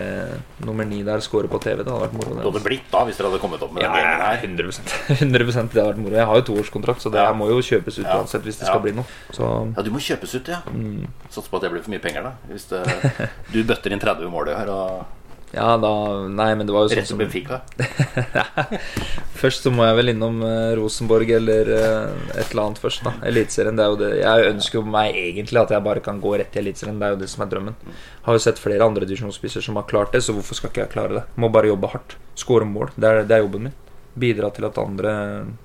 nummer 0.67 0.83
ni 0.85 1.01
der 1.07 1.21
score 1.23 1.47
på 1.47 1.59
TV. 1.63 1.83
Det 1.83 1.91
hadde 1.93 2.03
vært 2.09 2.13
moro. 2.17 2.33
Det 2.35 2.43
Det, 2.43 2.45
hadde 2.51 2.63
blitt 2.65 2.89
da, 2.91 3.03
hvis 3.07 3.17
dere 3.17 3.29
hadde 3.31 3.39
kommet 3.41 3.61
opp 3.63 3.71
med 3.73 3.83
ja, 3.83 3.89
den 3.93 4.03
gjengen 4.03 4.25
her. 4.25 4.37
100 4.43 4.73
100 5.19 5.39
Det 5.49 5.55
hadde 5.55 5.85
vært 5.93 6.01
moro. 6.03 6.15
Jeg 6.19 6.25
har 6.31 6.35
jo 6.41 6.45
toårskontrakt, 6.51 7.01
så 7.01 7.09
det 7.13 7.21
Ja. 7.23 7.31
må 7.33 7.47
jo 7.49 7.61
kjøpes 7.63 7.99
ut 7.99 8.05
Ja. 8.05 8.17
uansett 8.19 8.43
hvis 8.43 8.59
det 8.59 8.67
skal 8.67 8.81
bli 8.83 8.91
noe. 8.97 9.05
Så 9.31 9.73
Ja, 9.77 9.81
du 9.81 9.89
må 9.91 9.99
kjøpes 10.03 10.35
ut, 10.35 10.47
ja. 10.47 10.61
Mm. 10.73 11.07
Satser 11.29 11.49
på 11.49 11.55
at 11.57 11.61
det 11.63 11.71
blir 11.71 11.81
for 11.81 11.91
mye 11.95 12.03
penger, 12.03 12.23
da. 12.23 12.33
Hvis 12.51 12.67
det, 12.69 12.83
du 13.53 13.63
bøtter 13.63 13.91
inn 13.95 13.99
30 14.03 14.29
mål 14.29 14.49
i 14.49 14.57
år 14.59 14.69
og 14.69 15.05
ja, 15.51 15.77
da 15.81 15.91
Nei, 16.29 16.51
men 16.57 16.67
det 16.67 16.73
var 16.75 16.85
jo 16.85 16.91
sånn 16.91 16.99
rett 16.99 17.09
som 17.09 17.19
Benfica. 17.19 17.61
Først 19.41 19.65
så 19.65 19.71
må 19.73 19.85
jeg 19.87 19.97
vel 19.97 20.11
innom 20.11 20.43
eh, 20.45 20.73
Rosenborg 20.77 21.31
eller 21.39 21.71
eh, 21.73 22.35
et 22.35 22.51
eller 22.51 22.63
annet 22.65 22.81
først, 22.83 23.05
da. 23.07 23.13
Eliteserien. 23.29 23.77
Det 23.79 23.85
er 23.85 23.93
jo 23.93 23.99
det. 24.01 24.09
Jeg 24.19 24.49
ønsker 24.51 24.79
jo 24.79 24.83
meg 24.97 25.15
egentlig 25.15 25.61
at 25.61 25.73
jeg 25.73 25.85
bare 25.85 26.03
kan 26.03 26.19
gå 26.21 26.35
rett 26.41 26.51
til 26.53 26.65
Eliteserien. 26.65 26.99
Det 26.99 27.07
er 27.07 27.15
jo 27.15 27.21
det 27.23 27.31
som 27.31 27.45
er 27.45 27.51
drømmen. 27.55 27.79
Har 28.27 28.35
jo 28.35 28.43
sett 28.43 28.61
flere 28.61 28.85
andre 28.85 29.07
divisjonsspisser 29.07 29.63
som 29.65 29.79
har 29.79 29.87
klart 29.89 30.13
det, 30.13 30.25
så 30.25 30.35
hvorfor 30.35 30.59
skal 30.59 30.73
ikke 30.73 30.83
jeg 30.83 30.93
klare 30.97 31.21
det? 31.21 31.25
Må 31.39 31.51
bare 31.55 31.71
jobbe 31.71 31.93
hardt. 31.95 32.17
Skåre 32.39 32.67
mål. 32.67 32.91
Det 32.99 33.09
er, 33.09 33.23
det 33.23 33.37
er 33.39 33.45
jobben 33.45 33.69
min. 33.69 33.79
Bidra 34.19 34.51
til 34.51 34.67
at 34.67 34.79
andre 34.83 35.15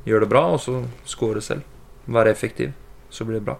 gjør 0.06 0.24
det 0.24 0.32
bra, 0.32 0.46
og 0.54 0.62
så 0.62 0.80
skåre 1.10 1.42
selv. 1.42 1.66
Være 2.06 2.32
effektiv. 2.32 2.72
Så 3.10 3.26
blir 3.26 3.42
det 3.42 3.48
bra. 3.50 3.58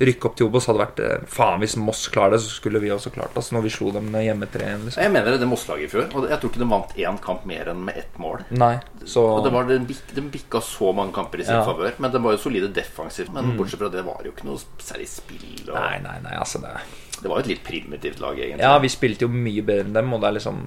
Rykke 0.00 0.26
opp 0.26 0.34
til 0.34 0.48
Obos 0.48 0.64
hadde 0.66 0.80
vært 0.80 1.00
eh, 1.06 1.20
Faen, 1.30 1.60
hvis 1.62 1.76
Moss 1.78 2.08
klarer 2.10 2.34
det, 2.34 2.40
så 2.42 2.50
skulle 2.50 2.80
vi 2.82 2.88
også 2.90 3.12
klart 3.14 3.30
det. 3.30 3.38
Altså, 3.38 3.54
når 3.54 3.62
vi 3.62 3.70
slo 3.70 3.92
dem 3.94 4.08
hjemme 4.10 4.48
3-1, 4.50 4.80
liksom. 4.88 5.02
Jeg 5.04 5.12
mener 5.14 5.36
det 5.38 5.46
Moss-laget 5.46 5.86
i 5.86 5.90
fjor. 5.92 6.08
Og 6.18 6.26
jeg 6.32 6.40
tror 6.42 6.50
ikke 6.50 6.62
de 6.64 6.68
vant 6.72 6.94
én 6.98 7.20
kamp 7.22 7.44
mer 7.46 7.70
enn 7.70 7.84
med 7.86 8.00
ett 8.02 8.18
mål. 8.18 8.42
Nei, 8.58 8.72
så 9.06 9.22
Og 9.36 9.44
det 9.46 9.52
var, 9.54 9.68
de, 9.70 9.78
bik, 9.86 10.00
De 10.16 10.24
bikka 10.34 10.60
så 10.66 10.90
mange 10.98 11.14
kamper 11.14 11.38
i 11.38 11.46
sin 11.46 11.54
Ja. 11.54 11.62
Mm. 11.62 11.68
favør. 11.70 11.94
Men 12.02 12.10
de 12.10 12.22
var 12.26 12.34
jo 12.34 12.42
solide 12.42 12.72
defensivt. 12.74 13.30
Men 13.32 13.54
bortsett 13.56 13.78
fra 13.84 13.88
det 13.94 14.04
var 14.04 14.18
det 14.22 14.32
jo 14.32 14.34
ikke 14.34 14.48
noe 14.50 14.58
særlig 14.82 15.06
spill. 15.08 15.70
Og 15.70 15.74
Nei, 15.78 15.98
nei, 16.02 16.18
nei, 16.26 16.34
altså 16.42 16.58
det 16.64 16.74
Det 17.22 17.28
var 17.30 17.38
jo 17.38 17.44
et 17.46 17.52
litt 17.54 17.64
primitivt 17.64 18.18
lag, 18.20 18.34
egentlig. 18.36 18.66
Ja, 18.66 18.78
vi 18.82 18.88
spilte 18.90 19.28
jo 19.28 19.28
mye 19.30 19.62
bedre 19.62 19.86
enn 19.86 19.94
dem, 19.94 20.12
og 20.12 20.20
det 20.20 20.28
er 20.32 20.38
liksom 20.40 20.64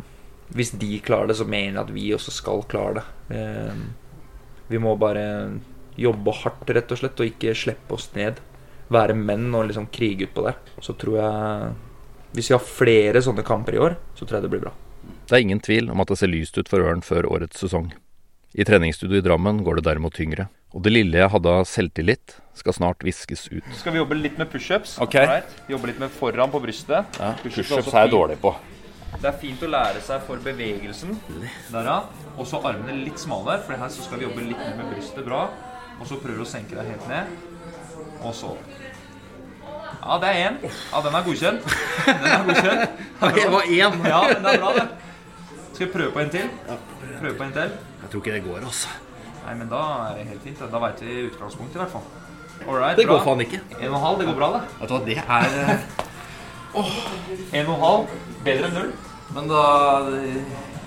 Hvis 0.55 0.71
de 0.79 0.99
klarer 1.03 1.27
det, 1.27 1.35
så 1.35 1.43
mener 1.45 1.73
jeg 1.81 1.83
at 1.83 1.93
vi 1.93 2.13
også 2.15 2.31
skal 2.31 2.63
klare 2.63 3.01
det. 3.01 3.05
Eh, 3.35 3.73
Vi 4.69 4.77
må 4.79 4.95
bare 4.97 5.59
jobbe 5.97 6.31
hardt, 6.31 6.69
rett 6.69 6.91
og 6.91 6.97
slett, 6.97 7.19
og 7.19 7.27
ikke 7.27 7.53
slippe 7.55 7.91
oss 7.93 8.09
ned. 8.15 8.39
Være 8.93 9.15
menn 9.19 9.49
og 9.55 9.67
liksom 9.69 9.89
krige 9.91 10.27
utpå 10.29 10.45
der. 10.47 10.57
Så 10.83 10.95
tror 10.95 11.17
jeg 11.19 11.71
Hvis 12.37 12.49
vi 12.51 12.55
har 12.55 12.63
flere 12.63 13.21
sånne 13.23 13.43
kamper 13.43 13.75
i 13.75 13.81
år, 13.81 13.97
så 14.15 14.25
tror 14.25 14.37
jeg 14.37 14.47
det 14.47 14.51
blir 14.51 14.65
bra. 14.67 14.73
Det 15.27 15.35
er 15.35 15.43
ingen 15.43 15.59
tvil 15.63 15.89
om 15.91 16.01
at 16.03 16.11
det 16.11 16.17
ser 16.19 16.31
lyst 16.31 16.57
ut 16.59 16.69
for 16.69 16.83
Ørn 16.83 17.01
før 17.03 17.27
årets 17.31 17.59
sesong. 17.59 17.91
I 18.53 18.63
treningsstudio 18.67 19.19
i 19.19 19.23
Drammen 19.25 19.63
går 19.63 19.79
det 19.79 19.87
derimot 19.89 20.15
tyngre. 20.15 20.47
Og 20.75 20.83
det 20.83 20.91
lille 20.91 21.19
jeg 21.19 21.31
hadde 21.31 21.51
av 21.59 21.65
selvtillit, 21.67 22.37
skal 22.57 22.75
snart 22.75 23.03
viskes 23.05 23.45
ut. 23.51 23.67
Skal 23.79 23.95
vi 23.95 24.01
jobbe 24.01 24.17
litt 24.17 24.39
med 24.39 24.49
pushups? 24.51 24.97
Okay. 25.03 25.27
Right. 25.29 25.53
Jobbe 25.71 25.91
litt 25.91 25.99
med 26.01 26.11
foran 26.13 26.51
på 26.51 26.61
brystet. 26.63 27.19
Ja, 27.21 27.33
Pushups 27.43 27.71
er 27.71 27.87
er 27.87 28.07
jeg 28.07 28.13
dårlig 28.13 28.37
på. 28.43 28.53
Det 29.17 29.29
er 29.29 29.37
fint 29.39 29.61
å 29.63 29.69
lære 29.71 30.01
seg 30.03 30.23
for 30.27 30.41
bevegelsen. 30.43 31.15
Der, 31.71 31.87
ja. 31.87 31.99
Og 32.35 32.47
så 32.49 32.59
armene 32.67 32.97
litt 33.05 33.21
smalere, 33.21 33.63
for 33.65 33.79
her 33.79 33.93
så 33.93 34.03
skal 34.05 34.19
vi 34.19 34.27
jobbe 34.27 34.43
litt 34.49 34.59
mer 34.59 34.75
med 34.81 34.91
brystet. 34.91 35.23
Bra. 35.25 35.47
Og 35.97 36.05
så 36.09 36.19
prøver 36.21 36.43
du 36.43 36.45
å 36.45 36.49
senke 36.49 36.75
deg 36.77 36.91
helt 36.91 37.07
ned. 37.09 37.46
Og 38.23 38.33
så 38.35 38.53
Ja, 40.07 40.17
det 40.21 40.29
er 40.29 40.37
én. 40.49 40.57
Ja, 40.63 41.01
den 41.03 41.15
er 41.15 41.23
godkjent. 41.25 41.65
Den 42.05 42.27
er 42.31 42.43
godkjent. 42.47 43.03
Det 43.37 43.47
var 43.51 43.61
én! 43.67 43.97
Ja, 44.07 44.19
men 44.29 44.43
det 44.45 44.53
er 44.53 44.59
bra, 44.61 44.71
det. 44.77 44.87
Skal 45.73 45.87
vi 45.87 45.91
prøve 45.93 46.11
på 46.13 46.19
en 46.21 46.29
til? 46.29 46.47
Prøve 47.19 47.33
på 47.37 47.43
en 47.43 47.51
til? 47.57 47.71
Jeg 48.01 48.09
tror 48.11 48.21
ikke 48.21 48.33
det 48.37 48.43
går, 48.45 48.61
altså. 48.69 48.87
Nei, 49.47 49.55
men 49.59 49.67
da 49.71 49.81
er 50.09 50.15
det 50.19 50.27
helt 50.29 50.43
fint. 50.45 50.61
Da 50.71 50.79
veit 50.83 51.01
vi 51.01 51.17
utgangspunktet, 51.31 51.75
i 51.75 51.81
hvert 51.81 51.91
fall. 51.91 52.05
Alright, 52.67 52.97
Det 52.97 53.07
går 53.07 53.17
bra. 53.19 53.25
faen 53.25 53.41
ikke. 53.45 53.59
En 53.79 53.89
og 53.89 53.97
en 53.99 54.05
halv, 54.05 54.19
det 54.21 54.27
går 54.29 54.37
bra, 54.39 54.49
det. 54.55 54.61
Vet 54.79 54.89
du 54.89 54.95
hva, 54.95 55.01
det 55.05 55.17
er 55.17 55.77
Åh, 56.77 56.93
En 57.53 57.65
og 57.67 57.75
en 57.75 57.83
halv, 57.83 58.15
bedre 58.45 58.69
enn 58.69 58.77
null. 58.77 58.91
Men 59.35 59.49
da 59.51 59.61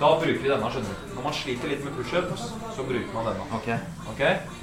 Da 0.01 0.11
bruker 0.17 0.41
vi 0.41 0.49
denne, 0.49 0.69
skjønner 0.73 0.95
du. 0.97 1.09
Når 1.19 1.25
man 1.27 1.35
sliter 1.37 1.69
litt 1.69 1.83
med 1.85 1.93
pushups, 1.99 2.47
så 2.73 2.85
bruker 2.89 3.11
man 3.13 3.27
denne. 3.29 3.45
Ok. 3.53 3.67
Ok? 4.15 4.23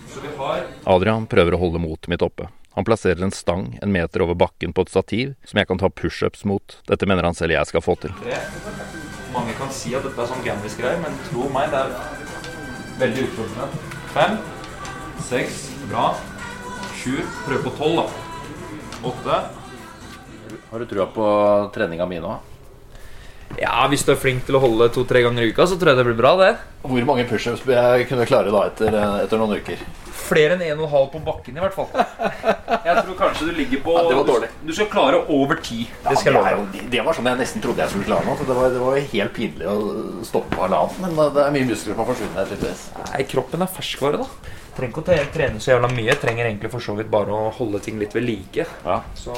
Så 0.10 0.24
vi 0.24 0.32
har 0.40 0.64
Adrian 0.90 1.28
prøver 1.30 1.54
å 1.54 1.60
holde 1.62 1.82
motet 1.84 2.10
mitt 2.10 2.26
oppe. 2.26 2.48
Han 2.78 2.86
plasserer 2.86 3.22
en 3.26 3.34
stang 3.34 3.68
en 3.82 3.94
meter 3.94 4.22
over 4.26 4.38
bakken 4.38 4.74
på 4.74 4.86
et 4.86 4.90
stativ 4.94 5.36
som 5.46 5.62
jeg 5.62 5.70
kan 5.70 5.82
ta 5.82 5.90
pushups 5.94 6.44
mot. 6.50 6.80
Dette 6.90 7.10
mener 7.10 7.26
han 7.26 7.38
selv 7.38 7.54
jeg 7.54 7.70
skal 7.70 7.86
få 7.86 7.96
til. 8.02 8.14
tre. 8.24 8.42
Mange 9.34 9.54
kan 9.60 9.70
si 9.74 9.94
at 9.98 10.06
dette 10.08 10.18
er 10.22 10.30
sånn 10.30 10.42
Gamlis-greier, 10.46 11.02
men 11.04 11.18
tro 11.30 11.46
meg, 11.54 11.70
det 11.70 11.84
er 11.86 12.98
veldig 13.02 13.26
utfordrende. 13.28 13.94
Fem, 14.16 14.38
seks, 15.30 15.64
bra. 15.92 16.10
Sju, 16.98 17.18
prøv 17.46 17.66
på 17.68 17.78
tolv, 17.78 18.02
da. 18.02 19.10
Åtte. 19.12 19.42
Har 20.72 20.80
du 20.82 20.90
trua 20.90 21.10
på 21.14 21.26
treninga 21.78 22.10
mi 22.10 22.22
nå? 22.24 22.38
Ja, 23.58 23.88
hvis 23.90 24.04
du 24.06 24.12
er 24.14 24.20
flink 24.20 24.44
til 24.46 24.58
å 24.58 24.62
holde 24.62 24.90
to-tre 24.94 25.22
ganger 25.26 25.46
i 25.48 25.54
uka, 25.54 25.66
så 25.66 25.78
tror 25.80 25.94
jeg 25.94 25.98
det 26.02 26.06
blir 26.10 26.18
bra, 26.20 26.34
det. 26.38 26.50
Hvor 26.84 27.06
mange 27.08 27.24
pushups 27.30 27.64
bør 27.66 27.80
jeg 27.98 28.10
kunne 28.10 28.28
klare 28.30 28.52
da 28.54 28.66
etter, 28.70 28.98
etter 29.24 29.40
noen 29.42 29.56
uker? 29.58 29.80
Flere 30.18 30.58
enn 30.58 30.64
en 30.66 30.82
og 30.82 30.86
en 30.90 30.92
halv 30.92 31.08
på 31.14 31.22
bakken, 31.24 31.56
i 31.58 31.62
hvert 31.64 31.74
fall. 31.76 31.88
Jeg 32.88 33.04
tror 33.04 33.16
kanskje 33.20 33.46
du 33.48 33.54
ligger 33.56 33.80
på 33.84 33.94
Ja, 33.96 34.02
det 34.10 34.16
var 34.18 34.26
dårlig. 34.28 34.50
Du 34.68 34.72
skal 34.76 34.90
klare 34.92 35.22
over 35.32 35.60
ti. 35.64 35.86
Det 36.04 36.18
skal 36.20 36.36
det, 36.36 36.42
er 36.50 36.58
jo, 36.58 36.66
det- 36.74 36.84
det 36.92 37.04
var 37.06 37.16
sånn 37.16 37.28
jeg 37.32 37.40
nesten 37.40 37.64
trodde 37.64 37.84
jeg 37.84 37.92
skulle 37.94 38.08
klare 38.10 38.28
nå. 38.28 38.36
Det 38.48 38.56
var, 38.58 38.70
det 38.76 38.82
var 38.84 39.00
helt 39.14 39.34
pinlig 39.36 39.68
å 39.72 39.76
stoppe 40.28 40.52
på 40.56 40.66
halvannen. 40.66 41.16
Men 41.16 41.34
det 41.36 41.44
er 41.46 41.56
mye 41.56 41.68
muskler 41.72 41.94
som 41.96 42.02
har 42.04 42.10
forsvunnet 42.12 42.40
her, 42.42 42.50
tydeligvis. 42.52 42.84
Nei, 43.14 43.24
kroppen 43.32 43.64
er 43.66 43.72
ferskvare, 43.78 44.22
da. 44.24 44.54
Trenger 44.78 44.94
ikke 44.94 45.04
å 45.04 45.32
trene 45.38 45.64
så 45.64 45.72
jævla 45.74 45.92
mye. 45.96 46.18
Trenger 46.22 46.50
egentlig 46.52 46.72
for 46.76 46.84
så 46.84 46.96
vidt 47.00 47.12
bare 47.14 47.34
å 47.40 47.48
holde 47.60 47.80
ting 47.88 48.00
litt 48.04 48.16
ved 48.16 48.28
like. 48.28 48.68
Ja. 48.86 49.00
Så 49.18 49.36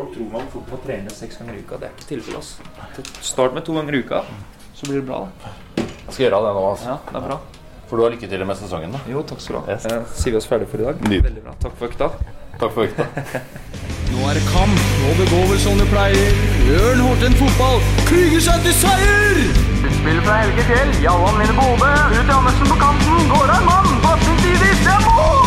folk 0.00 0.14
tror 0.14 0.28
man 0.32 0.50
fort 0.52 0.68
trener 0.70 0.84
trene 0.86 1.10
seks 1.10 1.38
ganger 1.38 1.54
i 1.54 1.62
uka. 1.64 1.78
Det 1.80 1.88
er 1.88 1.96
ikke 1.96 2.08
tilfellet, 2.08 2.38
oss 2.40 3.24
Start 3.32 3.54
med 3.56 3.64
to 3.66 3.76
ganger 3.76 3.96
i 3.96 4.02
uka, 4.04 4.22
så 4.74 4.86
blir 4.86 5.00
det 5.00 5.06
bra. 5.08 5.24
da. 5.26 5.54
Jeg 5.76 6.14
skal 6.14 6.24
gjøre 6.24 6.42
det 6.46 6.52
nå, 6.56 6.62
altså. 6.70 6.88
Ja, 6.88 6.98
det 7.10 7.18
er 7.20 7.26
bra. 7.28 7.38
For 7.90 7.98
du 7.98 8.04
har 8.04 8.14
lykke 8.14 8.30
til 8.30 8.44
med 8.46 8.56
sesongen, 8.56 8.94
da. 8.96 9.00
Jo, 9.10 9.22
takk 9.26 9.42
skal 9.44 9.58
du 9.58 9.60
ha. 9.60 9.74
Yes. 9.74 9.86
Eh, 9.90 10.12
sier 10.14 10.36
vi 10.36 10.40
oss 10.40 10.48
ferdig 10.48 10.68
for 10.70 10.80
i 10.80 10.86
dag? 10.86 11.02
Nydelig. 11.04 11.24
Veldig 11.28 11.42
bra. 11.46 11.56
Takk 11.64 11.76
for 11.80 11.90
økta. 11.90 12.08
Takk 12.60 12.76
for 12.76 12.86
økta. 12.86 13.42
Nå 14.10 14.24
er 14.26 14.38
det 14.38 14.44
kamp, 14.50 14.80
og 15.06 15.20
det 15.20 15.26
går 15.30 15.44
vel 15.52 15.60
som 15.62 15.82
det 15.82 15.88
pleier. 15.90 16.40
Ørn 16.80 17.02
Horten 17.06 17.36
fotball 17.38 17.78
Klyger 18.08 18.42
seg 18.46 18.66
til 18.66 18.74
seier! 18.80 19.42
Spiller 20.00 20.24
fra 20.26 20.40
Helge 20.42 20.66
Fjell, 20.70 20.92
Jallan 21.04 21.38
vinner 21.42 21.56
Bodø. 21.60 21.92
Ut 22.16 22.24
i 22.24 22.34
Andersen 22.40 22.72
på 22.72 22.80
kanten, 22.82 23.30
går 23.34 23.46
av 23.46 23.58
en 23.60 23.70
mann. 23.70 23.94
Pasning 24.06 24.42
tidvis, 24.46 24.82
det 24.86 24.96
er 24.96 25.06
mål! 25.06 25.40